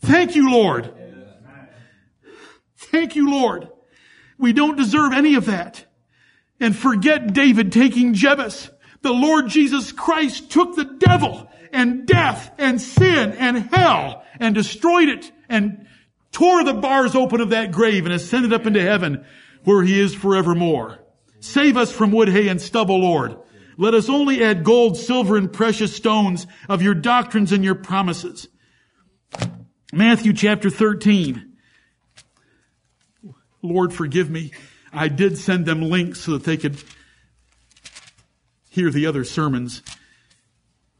Thank 0.00 0.36
you, 0.36 0.50
Lord. 0.50 0.92
Thank 2.76 3.16
you, 3.16 3.30
Lord. 3.30 3.68
We 4.38 4.52
don't 4.52 4.76
deserve 4.76 5.12
any 5.12 5.34
of 5.34 5.46
that. 5.46 5.84
And 6.60 6.74
forget 6.74 7.32
David 7.32 7.72
taking 7.72 8.14
Jebus. 8.14 8.70
The 9.02 9.12
Lord 9.12 9.48
Jesus 9.48 9.92
Christ 9.92 10.50
took 10.50 10.74
the 10.74 10.84
devil 10.84 11.48
and 11.72 12.06
death 12.06 12.52
and 12.58 12.80
sin 12.80 13.32
and 13.32 13.58
hell 13.58 14.24
and 14.40 14.54
destroyed 14.54 15.08
it 15.08 15.30
and 15.48 15.86
tore 16.32 16.64
the 16.64 16.74
bars 16.74 17.14
open 17.14 17.40
of 17.40 17.50
that 17.50 17.70
grave 17.70 18.06
and 18.06 18.14
ascended 18.14 18.52
up 18.52 18.66
into 18.66 18.80
heaven 18.80 19.24
where 19.64 19.82
he 19.82 20.00
is 20.00 20.14
forevermore. 20.14 20.98
Save 21.40 21.76
us 21.76 21.92
from 21.92 22.10
wood, 22.10 22.28
hay, 22.28 22.48
and 22.48 22.60
stubble, 22.60 23.00
Lord. 23.00 23.36
Let 23.76 23.94
us 23.94 24.08
only 24.08 24.42
add 24.42 24.64
gold, 24.64 24.96
silver, 24.96 25.36
and 25.36 25.52
precious 25.52 25.94
stones 25.94 26.46
of 26.68 26.82
your 26.82 26.94
doctrines 26.94 27.52
and 27.52 27.62
your 27.62 27.76
promises. 27.76 28.48
Matthew 29.92 30.34
chapter 30.34 30.68
13. 30.68 31.56
Lord, 33.62 33.92
forgive 33.92 34.28
me. 34.28 34.52
I 34.92 35.08
did 35.08 35.38
send 35.38 35.64
them 35.64 35.80
links 35.80 36.20
so 36.20 36.32
that 36.32 36.44
they 36.44 36.58
could 36.58 36.76
hear 38.68 38.90
the 38.90 39.06
other 39.06 39.24
sermons. 39.24 39.82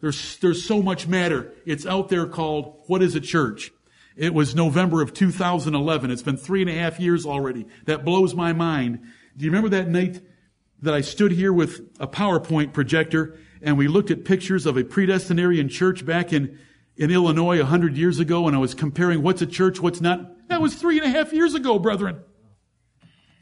There's, 0.00 0.38
there's 0.38 0.64
so 0.64 0.82
much 0.82 1.06
matter. 1.06 1.52
It's 1.66 1.84
out 1.84 2.08
there 2.08 2.26
called 2.26 2.82
What 2.86 3.02
is 3.02 3.14
a 3.14 3.20
Church? 3.20 3.72
It 4.16 4.32
was 4.32 4.54
November 4.54 5.02
of 5.02 5.12
2011. 5.12 6.10
It's 6.10 6.22
been 6.22 6.38
three 6.38 6.62
and 6.62 6.70
a 6.70 6.74
half 6.74 6.98
years 6.98 7.26
already. 7.26 7.66
That 7.84 8.06
blows 8.06 8.34
my 8.34 8.54
mind. 8.54 9.00
Do 9.36 9.44
you 9.44 9.50
remember 9.50 9.68
that 9.70 9.88
night 9.88 10.22
that 10.80 10.94
I 10.94 11.02
stood 11.02 11.32
here 11.32 11.52
with 11.52 11.80
a 12.00 12.08
PowerPoint 12.08 12.72
projector 12.72 13.38
and 13.60 13.76
we 13.76 13.86
looked 13.86 14.10
at 14.10 14.24
pictures 14.24 14.64
of 14.64 14.78
a 14.78 14.82
predestinarian 14.82 15.68
church 15.68 16.06
back 16.06 16.32
in, 16.32 16.58
in 16.98 17.12
Illinois 17.12 17.60
a 17.60 17.64
hundred 17.64 17.96
years 17.96 18.18
ago 18.18 18.48
and 18.48 18.56
I 18.56 18.58
was 18.58 18.74
comparing 18.74 19.22
what's 19.22 19.40
a 19.40 19.46
church, 19.46 19.80
what's 19.80 20.00
not? 20.00 20.48
That 20.48 20.60
was 20.60 20.74
three 20.74 20.98
and 20.98 21.06
a 21.06 21.10
half 21.10 21.32
years 21.32 21.54
ago, 21.54 21.78
brethren. 21.78 22.20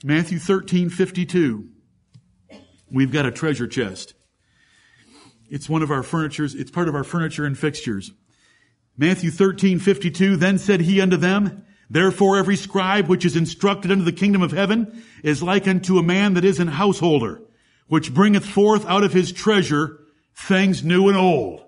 Matthew 0.04 0.38
13, 0.38 0.90
52. 0.90 1.68
We've 2.90 3.10
got 3.10 3.26
a 3.26 3.32
treasure 3.32 3.66
chest. 3.66 4.14
It's 5.48 5.68
one 5.68 5.82
of 5.82 5.90
our 5.90 6.02
furnitures. 6.02 6.54
It's 6.54 6.70
part 6.70 6.88
of 6.88 6.94
our 6.94 7.04
furniture 7.04 7.46
and 7.46 7.58
fixtures. 7.58 8.12
Matthew 8.96 9.30
13, 9.30 9.78
52. 9.78 10.36
Then 10.36 10.58
said 10.58 10.82
he 10.82 11.00
unto 11.00 11.16
them, 11.16 11.64
Therefore 11.88 12.36
every 12.36 12.56
scribe 12.56 13.08
which 13.08 13.24
is 13.24 13.36
instructed 13.36 13.90
unto 13.90 14.04
the 14.04 14.12
kingdom 14.12 14.42
of 14.42 14.52
heaven 14.52 15.02
is 15.22 15.42
like 15.42 15.66
unto 15.66 15.98
a 15.98 16.02
man 16.02 16.34
that 16.34 16.44
is 16.44 16.58
an 16.58 16.68
householder, 16.68 17.40
which 17.86 18.12
bringeth 18.12 18.44
forth 18.44 18.84
out 18.86 19.04
of 19.04 19.12
his 19.12 19.32
treasure 19.32 20.00
things 20.34 20.84
new 20.84 21.08
and 21.08 21.16
old. 21.16 21.65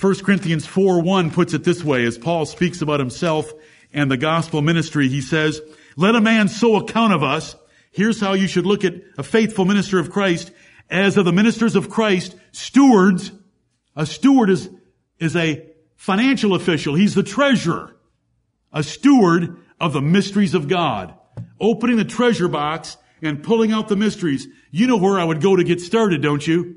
1 0.00 0.14
Corinthians 0.24 0.66
4, 0.66 1.02
1 1.02 1.30
puts 1.30 1.54
it 1.54 1.62
this 1.62 1.84
way 1.84 2.04
as 2.04 2.18
Paul 2.18 2.46
speaks 2.46 2.82
about 2.82 3.00
himself 3.00 3.52
and 3.92 4.10
the 4.10 4.16
gospel 4.16 4.60
ministry. 4.60 5.08
He 5.08 5.20
says, 5.20 5.60
Let 5.96 6.16
a 6.16 6.20
man 6.20 6.48
so 6.48 6.76
account 6.76 7.12
of 7.12 7.22
us. 7.22 7.54
Here's 7.92 8.20
how 8.20 8.32
you 8.32 8.48
should 8.48 8.66
look 8.66 8.84
at 8.84 8.94
a 9.16 9.22
faithful 9.22 9.64
minister 9.64 10.00
of 10.00 10.10
Christ 10.10 10.50
as 10.90 11.16
of 11.16 11.24
the 11.24 11.32
ministers 11.32 11.76
of 11.76 11.88
Christ, 11.88 12.34
stewards, 12.52 13.32
a 13.96 14.04
steward 14.04 14.50
is, 14.50 14.68
is 15.18 15.36
a 15.36 15.66
financial 15.96 16.54
official. 16.54 16.94
He's 16.94 17.14
the 17.14 17.22
treasurer, 17.22 17.96
a 18.72 18.82
steward 18.82 19.56
of 19.80 19.92
the 19.92 20.02
mysteries 20.02 20.54
of 20.54 20.68
God, 20.68 21.14
opening 21.60 21.96
the 21.96 22.04
treasure 22.04 22.48
box 22.48 22.96
and 23.22 23.42
pulling 23.42 23.72
out 23.72 23.88
the 23.88 23.96
mysteries. 23.96 24.46
You 24.70 24.86
know 24.86 24.96
where 24.96 25.18
I 25.18 25.24
would 25.24 25.40
go 25.40 25.56
to 25.56 25.64
get 25.64 25.80
started, 25.80 26.20
don't 26.20 26.46
you? 26.46 26.76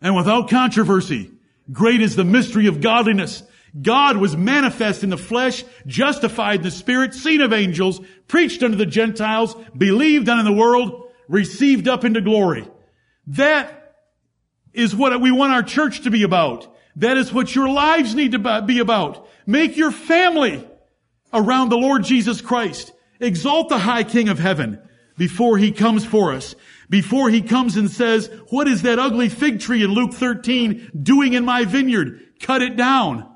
And 0.00 0.16
without 0.16 0.48
controversy, 0.48 1.30
great 1.72 2.00
is 2.00 2.16
the 2.16 2.24
mystery 2.24 2.66
of 2.66 2.80
godliness. 2.80 3.42
God 3.80 4.16
was 4.16 4.36
manifest 4.36 5.04
in 5.04 5.10
the 5.10 5.16
flesh, 5.16 5.64
justified 5.86 6.56
in 6.56 6.62
the 6.62 6.70
spirit, 6.70 7.14
seen 7.14 7.40
of 7.40 7.52
angels, 7.52 8.00
preached 8.26 8.62
unto 8.62 8.76
the 8.76 8.86
Gentiles, 8.86 9.54
believed 9.76 10.28
in 10.28 10.44
the 10.44 10.52
world, 10.52 11.10
received 11.28 11.86
up 11.86 12.04
into 12.04 12.20
glory. 12.20 12.66
That 13.28 13.96
is 14.72 14.94
what 14.94 15.20
we 15.20 15.30
want 15.30 15.52
our 15.52 15.62
church 15.62 16.02
to 16.02 16.10
be 16.10 16.24
about. 16.24 16.66
That 16.96 17.16
is 17.16 17.32
what 17.32 17.54
your 17.54 17.68
lives 17.68 18.14
need 18.14 18.32
to 18.32 18.62
be 18.62 18.80
about. 18.80 19.28
Make 19.46 19.76
your 19.76 19.92
family 19.92 20.66
around 21.32 21.68
the 21.68 21.78
Lord 21.78 22.04
Jesus 22.04 22.40
Christ. 22.40 22.92
Exalt 23.20 23.68
the 23.68 23.78
high 23.78 24.02
King 24.02 24.28
of 24.28 24.38
heaven 24.38 24.80
before 25.16 25.58
he 25.58 25.70
comes 25.70 26.04
for 26.04 26.32
us. 26.32 26.54
Before 26.90 27.30
he 27.30 27.40
comes 27.40 27.76
and 27.76 27.88
says, 27.88 28.28
what 28.48 28.66
is 28.66 28.82
that 28.82 28.98
ugly 28.98 29.28
fig 29.28 29.60
tree 29.60 29.84
in 29.84 29.92
Luke 29.92 30.12
13 30.12 30.90
doing 31.00 31.34
in 31.34 31.44
my 31.44 31.64
vineyard? 31.64 32.20
Cut 32.40 32.62
it 32.62 32.76
down. 32.76 33.28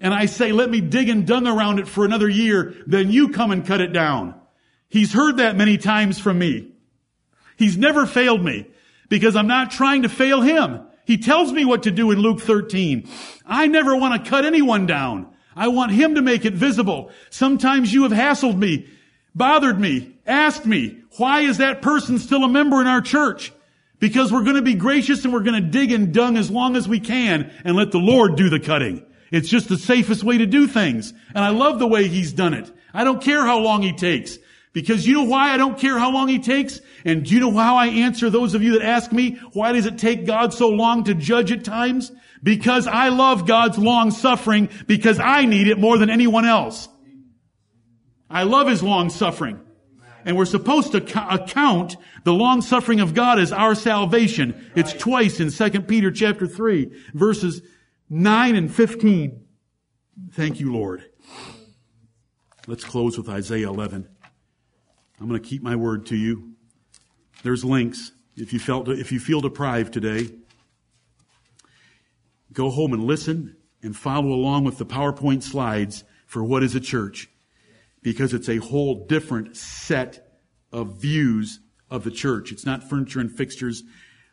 And 0.00 0.14
I 0.14 0.24
say, 0.24 0.50
let 0.50 0.70
me 0.70 0.80
dig 0.80 1.10
and 1.10 1.26
dung 1.26 1.46
around 1.46 1.78
it 1.78 1.86
for 1.86 2.06
another 2.06 2.28
year, 2.28 2.74
then 2.86 3.12
you 3.12 3.28
come 3.28 3.50
and 3.50 3.66
cut 3.66 3.82
it 3.82 3.92
down. 3.92 4.34
He's 4.88 5.12
heard 5.12 5.36
that 5.36 5.56
many 5.56 5.76
times 5.76 6.18
from 6.18 6.38
me. 6.38 6.72
He's 7.58 7.76
never 7.76 8.06
failed 8.06 8.42
me 8.42 8.66
because 9.10 9.36
I'm 9.36 9.46
not 9.46 9.70
trying 9.70 10.02
to 10.02 10.08
fail 10.08 10.40
him. 10.40 10.80
He 11.04 11.18
tells 11.18 11.52
me 11.52 11.66
what 11.66 11.82
to 11.82 11.90
do 11.90 12.10
in 12.10 12.18
Luke 12.18 12.40
13. 12.40 13.06
I 13.44 13.66
never 13.66 13.94
want 13.94 14.24
to 14.24 14.30
cut 14.30 14.46
anyone 14.46 14.86
down. 14.86 15.26
I 15.54 15.68
want 15.68 15.92
him 15.92 16.14
to 16.14 16.22
make 16.22 16.46
it 16.46 16.54
visible. 16.54 17.10
Sometimes 17.28 17.92
you 17.92 18.04
have 18.04 18.12
hassled 18.12 18.56
me, 18.56 18.88
bothered 19.34 19.78
me, 19.78 20.16
asked 20.26 20.64
me, 20.64 20.99
why 21.16 21.40
is 21.40 21.58
that 21.58 21.82
person 21.82 22.18
still 22.18 22.44
a 22.44 22.48
member 22.48 22.80
in 22.80 22.86
our 22.86 23.00
church? 23.00 23.52
Because 23.98 24.32
we're 24.32 24.44
going 24.44 24.56
to 24.56 24.62
be 24.62 24.74
gracious 24.74 25.24
and 25.24 25.32
we're 25.32 25.42
going 25.42 25.62
to 25.62 25.68
dig 25.68 25.92
and 25.92 26.14
dung 26.14 26.36
as 26.36 26.50
long 26.50 26.76
as 26.76 26.88
we 26.88 27.00
can 27.00 27.52
and 27.64 27.76
let 27.76 27.90
the 27.90 27.98
Lord 27.98 28.36
do 28.36 28.48
the 28.48 28.60
cutting. 28.60 29.04
It's 29.30 29.48
just 29.48 29.68
the 29.68 29.76
safest 29.76 30.24
way 30.24 30.38
to 30.38 30.46
do 30.46 30.66
things. 30.66 31.12
And 31.34 31.44
I 31.44 31.50
love 31.50 31.78
the 31.78 31.86
way 31.86 32.08
he's 32.08 32.32
done 32.32 32.54
it. 32.54 32.70
I 32.94 33.04
don't 33.04 33.22
care 33.22 33.44
how 33.44 33.58
long 33.58 33.82
he 33.82 33.92
takes. 33.92 34.38
Because 34.72 35.06
you 35.06 35.14
know 35.14 35.24
why 35.24 35.50
I 35.50 35.56
don't 35.56 35.78
care 35.78 35.98
how 35.98 36.12
long 36.12 36.28
he 36.28 36.38
takes? 36.38 36.80
And 37.04 37.24
do 37.24 37.34
you 37.34 37.40
know 37.40 37.50
how 37.50 37.76
I 37.76 37.86
answer 37.88 38.30
those 38.30 38.54
of 38.54 38.62
you 38.62 38.78
that 38.78 38.82
ask 38.82 39.12
me, 39.12 39.40
why 39.52 39.72
does 39.72 39.86
it 39.86 39.98
take 39.98 40.26
God 40.26 40.54
so 40.54 40.68
long 40.68 41.04
to 41.04 41.14
judge 41.14 41.50
at 41.50 41.64
times? 41.64 42.12
Because 42.42 42.86
I 42.86 43.08
love 43.08 43.46
God's 43.46 43.78
long 43.78 44.12
suffering 44.12 44.68
because 44.86 45.18
I 45.18 45.44
need 45.44 45.66
it 45.66 45.78
more 45.78 45.98
than 45.98 46.08
anyone 46.08 46.44
else. 46.44 46.88
I 48.30 48.44
love 48.44 48.68
his 48.68 48.82
long 48.82 49.10
suffering. 49.10 49.60
And 50.24 50.36
we're 50.36 50.44
supposed 50.44 50.92
to 50.92 50.98
account 50.98 51.96
the 52.24 52.32
long 52.32 52.60
suffering 52.60 53.00
of 53.00 53.14
God 53.14 53.38
as 53.38 53.52
our 53.52 53.74
salvation. 53.74 54.70
It's 54.74 54.92
twice 54.92 55.40
in 55.40 55.50
2 55.50 55.82
Peter 55.82 56.10
chapter 56.10 56.46
3, 56.46 56.90
verses 57.14 57.62
9 58.08 58.56
and 58.56 58.74
15. 58.74 59.44
Thank 60.32 60.60
you, 60.60 60.72
Lord. 60.72 61.04
Let's 62.66 62.84
close 62.84 63.16
with 63.16 63.28
Isaiah 63.28 63.68
11. 63.68 64.08
I'm 65.20 65.28
going 65.28 65.40
to 65.40 65.48
keep 65.48 65.62
my 65.62 65.76
word 65.76 66.06
to 66.06 66.16
you. 66.16 66.54
There's 67.42 67.64
links. 67.64 68.12
If 68.36 68.52
you 68.52 68.58
felt, 68.58 68.88
if 68.88 69.12
you 69.12 69.20
feel 69.20 69.40
deprived 69.40 69.92
today, 69.92 70.28
go 72.52 72.70
home 72.70 72.92
and 72.92 73.04
listen 73.04 73.56
and 73.82 73.96
follow 73.96 74.32
along 74.32 74.64
with 74.64 74.78
the 74.78 74.86
PowerPoint 74.86 75.42
slides 75.42 76.04
for 76.26 76.44
what 76.44 76.62
is 76.62 76.74
a 76.74 76.80
church. 76.80 77.28
Because 78.02 78.32
it's 78.32 78.48
a 78.48 78.58
whole 78.58 79.06
different 79.06 79.56
set 79.56 80.26
of 80.72 81.00
views 81.00 81.60
of 81.90 82.04
the 82.04 82.10
church. 82.10 82.52
It's 82.52 82.64
not 82.64 82.88
furniture 82.88 83.20
and 83.20 83.30
fixtures 83.30 83.82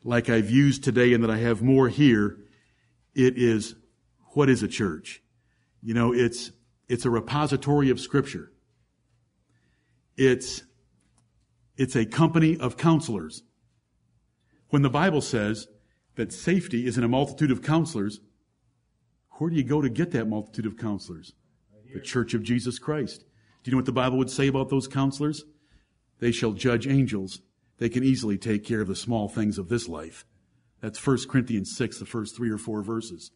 like 0.03 0.30
I've 0.30 0.49
used 0.49 0.84
today 0.84 1.13
and 1.13 1.24
that 1.24 1.32
I 1.32 1.38
have 1.38 1.61
more 1.61 1.89
here. 1.89 2.38
It 3.13 3.38
is 3.38 3.76
what 4.34 4.49
is 4.49 4.63
a 4.63 4.68
church? 4.68 5.22
You 5.82 5.93
know, 5.93 6.13
it's, 6.13 6.51
it's 6.88 7.05
a 7.05 7.09
repository 7.09 7.89
of 7.89 7.99
scripture. 7.99 8.51
It's 10.15 10.63
it's 11.78 11.95
a 11.95 12.05
company 12.05 12.57
of 12.57 12.76
counselors. 12.76 13.43
When 14.70 14.82
the 14.82 14.89
Bible 14.89 15.22
says 15.22 15.68
that 16.15 16.34
safety 16.34 16.88
is 16.88 16.97
in 16.97 17.03
a 17.03 17.07
multitude 17.07 17.51
of 17.51 17.61
counselors, 17.61 18.20
where 19.34 19.51
do 19.51 19.55
you 19.55 19.63
go 19.63 19.82
to 19.82 19.89
get 19.89 20.11
that 20.11 20.28
multitude 20.28 20.65
of 20.65 20.76
counselors? 20.76 21.34
The 21.93 22.01
church 22.01 22.34
of 22.34 22.43
Jesus 22.43 22.80
Christ. 22.80 23.24
Do 23.63 23.69
you 23.69 23.71
know 23.71 23.77
what 23.77 23.85
the 23.85 23.91
Bible 23.91 24.17
would 24.17 24.29
say 24.29 24.47
about 24.47 24.69
those 24.69 24.87
counselors? 24.87 25.43
They 26.19 26.31
shall 26.31 26.53
judge 26.53 26.87
angels. 26.87 27.41
They 27.77 27.89
can 27.89 28.03
easily 28.03 28.37
take 28.37 28.63
care 28.63 28.81
of 28.81 28.87
the 28.87 28.95
small 28.95 29.27
things 29.27 29.57
of 29.57 29.69
this 29.69 29.87
life. 29.87 30.25
That's 30.81 31.05
1 31.05 31.27
Corinthians 31.29 31.75
6, 31.75 31.99
the 31.99 32.05
first 32.05 32.35
three 32.35 32.49
or 32.49 32.57
four 32.57 32.81
verses. 32.81 33.31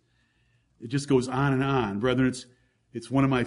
It 0.80 0.88
just 0.88 1.08
goes 1.08 1.28
on 1.28 1.54
and 1.54 1.64
on. 1.64 2.00
Brethren, 2.00 2.28
it's, 2.28 2.46
it's 2.94 3.12
one 3.12 3.24
of 3.24 3.30
my. 3.30 3.46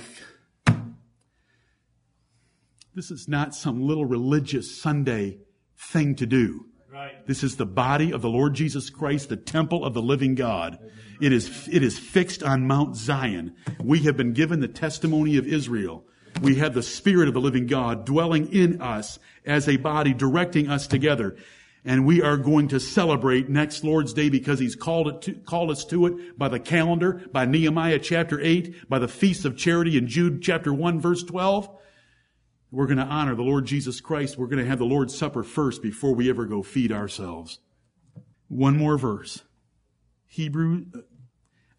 This 2.95 3.11
is 3.11 3.27
not 3.27 3.55
some 3.55 3.83
little 3.83 4.05
religious 4.05 4.81
Sunday 4.81 5.39
thing 5.77 6.15
to 6.17 6.27
do. 6.27 6.67
Right. 6.93 7.27
This 7.27 7.43
is 7.43 7.57
the 7.57 7.67
body 7.67 8.13
of 8.13 8.23
the 8.23 8.29
Lord 8.29 8.55
Jesus 8.55 8.89
Christ, 8.89 9.29
the 9.29 9.37
temple 9.37 9.85
of 9.85 9.95
the 9.95 10.03
living 10.03 10.37
God. 10.37 10.79
It 11.21 11.33
is, 11.33 11.69
it 11.69 11.83
is 11.83 11.99
fixed 11.99 12.45
on 12.45 12.69
Mount 12.69 12.95
Zion. 12.95 13.57
We 13.83 14.01
have 14.05 14.17
been 14.17 14.33
given 14.33 14.61
the 14.61 14.69
testimony 14.69 15.37
of 15.37 15.47
Israel. 15.47 16.05
We 16.41 16.57
have 16.57 16.75
the 16.75 16.83
Spirit 16.83 17.29
of 17.29 17.35
the 17.35 17.41
living 17.41 17.67
God 17.67 18.05
dwelling 18.05 18.53
in 18.53 18.81
us 18.81 19.19
as 19.45 19.69
a 19.69 19.77
body, 19.77 20.13
directing 20.13 20.69
us 20.69 20.87
together. 20.87 21.37
And 21.85 22.07
we 22.07 22.23
are 22.23 22.37
going 22.37 22.69
to 22.69 22.81
celebrate 22.81 23.49
next 23.49 23.85
Lord's 23.85 24.15
Day 24.15 24.31
because 24.31 24.59
He's 24.59 24.75
called 24.75 25.09
it 25.09 25.23
to, 25.23 25.35
called 25.35 25.71
us 25.71 25.85
to 25.87 26.07
it 26.07 26.39
by 26.39 26.49
the 26.49 26.59
calendar, 26.59 27.23
by 27.31 27.45
Nehemiah 27.45 27.99
chapter 27.99 28.41
8, 28.41 28.89
by 28.89 28.99
the 28.99 29.09
Feast 29.09 29.45
of 29.45 29.57
Charity 29.57 29.99
in 29.99 30.07
Jude 30.07 30.43
chapter 30.43 30.73
1 30.73 31.01
verse 31.01 31.23
12. 31.23 31.69
We're 32.71 32.87
going 32.87 32.99
to 32.99 33.05
honor 33.05 33.37
the 33.37 33.43
Lord 33.43 33.67
Jesus 33.67 34.01
Christ. 34.01 34.37
We're 34.37 34.49
going 34.49 34.63
to 34.63 34.69
have 34.69 34.81
the 34.81 34.85
Lord's 34.85 35.17
Supper 35.17 35.45
first 35.45 35.83
before 35.83 36.15
we 36.15 36.29
ever 36.29 36.47
go 36.47 36.63
feed 36.63 36.91
ourselves. 36.91 37.61
One 38.49 38.77
more 38.77 38.99
verse. 38.99 39.43
Hebrew, 40.27 40.87
uh, 40.95 40.99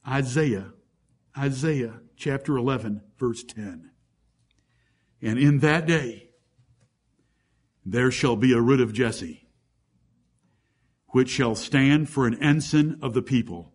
Isaiah, 0.07 0.71
Isaiah 1.37 1.99
chapter 2.15 2.55
11 2.57 3.01
verse 3.17 3.43
10. 3.43 3.91
And 5.25 5.39
in 5.39 5.57
that 5.59 5.87
day, 5.87 6.29
there 7.83 8.11
shall 8.11 8.35
be 8.35 8.53
a 8.53 8.61
root 8.61 8.79
of 8.79 8.93
Jesse, 8.93 9.47
which 11.13 11.29
shall 11.29 11.55
stand 11.55 12.09
for 12.09 12.27
an 12.27 12.39
ensign 12.43 12.99
of 13.01 13.15
the 13.15 13.23
people. 13.23 13.73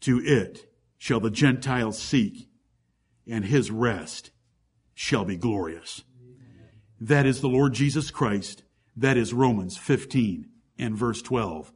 To 0.00 0.18
it 0.18 0.68
shall 0.98 1.20
the 1.20 1.30
Gentiles 1.30 1.96
seek, 1.96 2.48
and 3.24 3.44
his 3.44 3.70
rest 3.70 4.32
shall 4.94 5.24
be 5.24 5.36
glorious. 5.36 6.02
That 7.00 7.24
is 7.24 7.40
the 7.40 7.48
Lord 7.48 7.74
Jesus 7.74 8.10
Christ. 8.10 8.64
That 8.96 9.16
is 9.16 9.32
Romans 9.32 9.76
15 9.76 10.48
and 10.76 10.96
verse 10.96 11.22
12. 11.22 11.72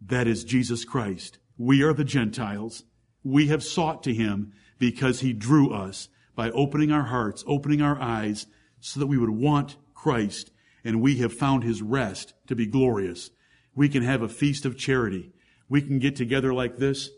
That 0.00 0.28
is 0.28 0.44
Jesus 0.44 0.84
Christ. 0.84 1.38
We 1.58 1.82
are 1.82 1.92
the 1.92 2.04
Gentiles. 2.04 2.84
We 3.24 3.48
have 3.48 3.64
sought 3.64 4.04
to 4.04 4.14
him 4.14 4.52
because 4.78 5.20
he 5.20 5.32
drew 5.32 5.74
us 5.74 6.08
by 6.34 6.50
opening 6.50 6.92
our 6.92 7.04
hearts, 7.04 7.44
opening 7.46 7.82
our 7.82 8.00
eyes, 8.00 8.46
so 8.80 9.00
that 9.00 9.06
we 9.06 9.18
would 9.18 9.30
want 9.30 9.76
Christ, 9.94 10.50
and 10.84 11.02
we 11.02 11.18
have 11.18 11.32
found 11.32 11.62
his 11.62 11.82
rest 11.82 12.34
to 12.46 12.56
be 12.56 12.66
glorious. 12.66 13.30
We 13.74 13.88
can 13.88 14.02
have 14.02 14.22
a 14.22 14.28
feast 14.28 14.64
of 14.64 14.78
charity. 14.78 15.32
We 15.68 15.82
can 15.82 15.98
get 15.98 16.16
together 16.16 16.52
like 16.52 16.78
this 16.78 17.10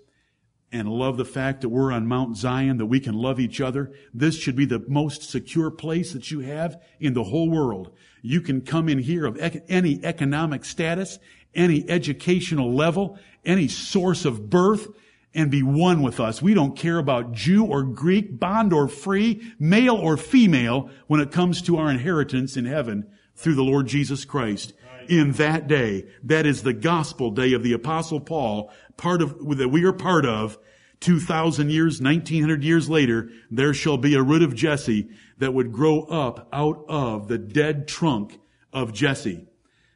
and 0.73 0.89
love 0.89 1.19
the 1.19 1.25
fact 1.25 1.61
that 1.61 1.69
we're 1.69 1.93
on 1.93 2.07
Mount 2.07 2.37
Zion, 2.37 2.79
that 2.79 2.87
we 2.87 2.99
can 2.99 3.15
love 3.15 3.39
each 3.39 3.61
other. 3.61 3.93
This 4.15 4.37
should 4.39 4.57
be 4.57 4.65
the 4.65 4.83
most 4.89 5.23
secure 5.23 5.71
place 5.71 6.15
that 6.15 6.31
you 6.31 6.41
have 6.41 6.81
in 6.99 7.13
the 7.13 7.25
whole 7.25 7.51
world. 7.51 7.93
You 8.23 8.41
can 8.41 8.63
come 8.63 8.89
in 8.89 8.99
here 8.99 9.27
of 9.27 9.37
any 9.69 10.01
economic 10.03 10.65
status, 10.65 11.19
any 11.55 11.89
educational 11.91 12.73
level, 12.73 13.19
any 13.45 13.69
source 13.69 14.25
of 14.25 14.49
birth, 14.49 14.89
and 15.35 15.51
be 15.51 15.63
one 15.63 16.03
with 16.03 16.21
us. 16.21 16.43
We 16.43 16.55
don't 16.55 16.77
care 16.77 16.99
about 16.99 17.33
Jew 17.33 17.65
or 17.65 17.83
Greek, 17.83 18.39
bond 18.39 18.73
or 18.73 18.89
free, 18.89 19.43
male 19.59 19.97
or 19.97 20.17
female 20.17 20.91
when 21.07 21.21
it 21.21 21.31
comes 21.31 21.63
to 21.63 21.79
our 21.79 21.91
inheritance 21.91 22.57
in 22.57 22.67
heaven 22.67 23.07
through 23.35 23.55
the 23.55 23.65
Lord 23.65 23.87
Jesus 23.87 24.25
Christ. 24.25 24.75
In 25.09 25.33
that 25.33 25.67
day, 25.67 26.07
that 26.23 26.47
is 26.47 26.63
the 26.63 26.73
gospel 26.73 27.31
day 27.31 27.55
of 27.55 27.63
the 27.63 27.73
apostle 27.73 28.21
Paul, 28.21 28.71
part 28.97 29.21
of, 29.21 29.37
that 29.57 29.69
we 29.69 29.85
are 29.85 29.93
part 29.93 30.25
of, 30.25 30.59
2,000 31.01 31.71
years, 31.71 32.01
1900 32.01 32.63
years 32.63 32.89
later, 32.89 33.29
there 33.51 33.75
shall 33.75 33.99
be 33.99 34.15
a 34.15 34.23
root 34.23 34.43
of 34.43 34.55
Jesse 34.55 35.09
that 35.39 35.53
would 35.53 35.73
grow 35.73 36.03
up 36.03 36.49
out 36.53 36.85
of 36.89 37.27
the 37.27 37.39
dead 37.39 37.89
trunk 37.89 38.39
of 38.73 38.93
Jesse. 38.93 39.49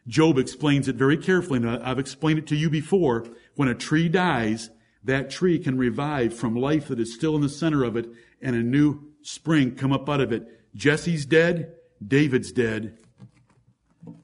Job 0.09 0.39
explains 0.39 0.89
it 0.89 0.97
very 0.97 1.17
carefully, 1.17 1.59
and 1.59 1.71
I've 1.71 2.01
explained 2.01 2.41
it 2.41 2.47
to 2.49 2.57
you 2.57 2.69
before. 2.69 3.27
When 3.55 3.69
a 3.69 3.75
tree 3.75 4.09
dies, 4.09 4.71
that 5.07 5.31
tree 5.31 5.59
can 5.59 5.79
revive 5.79 6.35
from 6.35 6.57
life 6.57 6.89
that 6.89 7.01
is 7.01 7.15
still 7.15 7.37
in 7.37 7.43
the 7.43 7.49
center 7.49 7.85
of 7.85 7.97
it 7.97 8.09
and 8.43 8.55
a 8.55 8.63
new 8.63 9.01
spring 9.23 9.75
come 9.75 9.93
up 9.93 10.09
out 10.09 10.21
of 10.21 10.33
it. 10.33 10.47
Jesse's 10.75 11.25
dead, 11.25 11.73
David's 12.07 12.53
dead, 12.53 12.99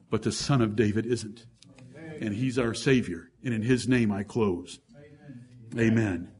but 0.09 0.21
the 0.21 0.31
son 0.31 0.61
of 0.61 0.75
David 0.75 1.05
isn't. 1.05 1.45
And 2.21 2.33
he's 2.33 2.59
our 2.59 2.73
Savior. 2.73 3.31
And 3.43 3.53
in 3.53 3.61
his 3.61 3.87
name 3.87 4.11
I 4.11 4.23
close. 4.23 4.79
Amen. 5.75 5.91
Amen. 5.91 6.32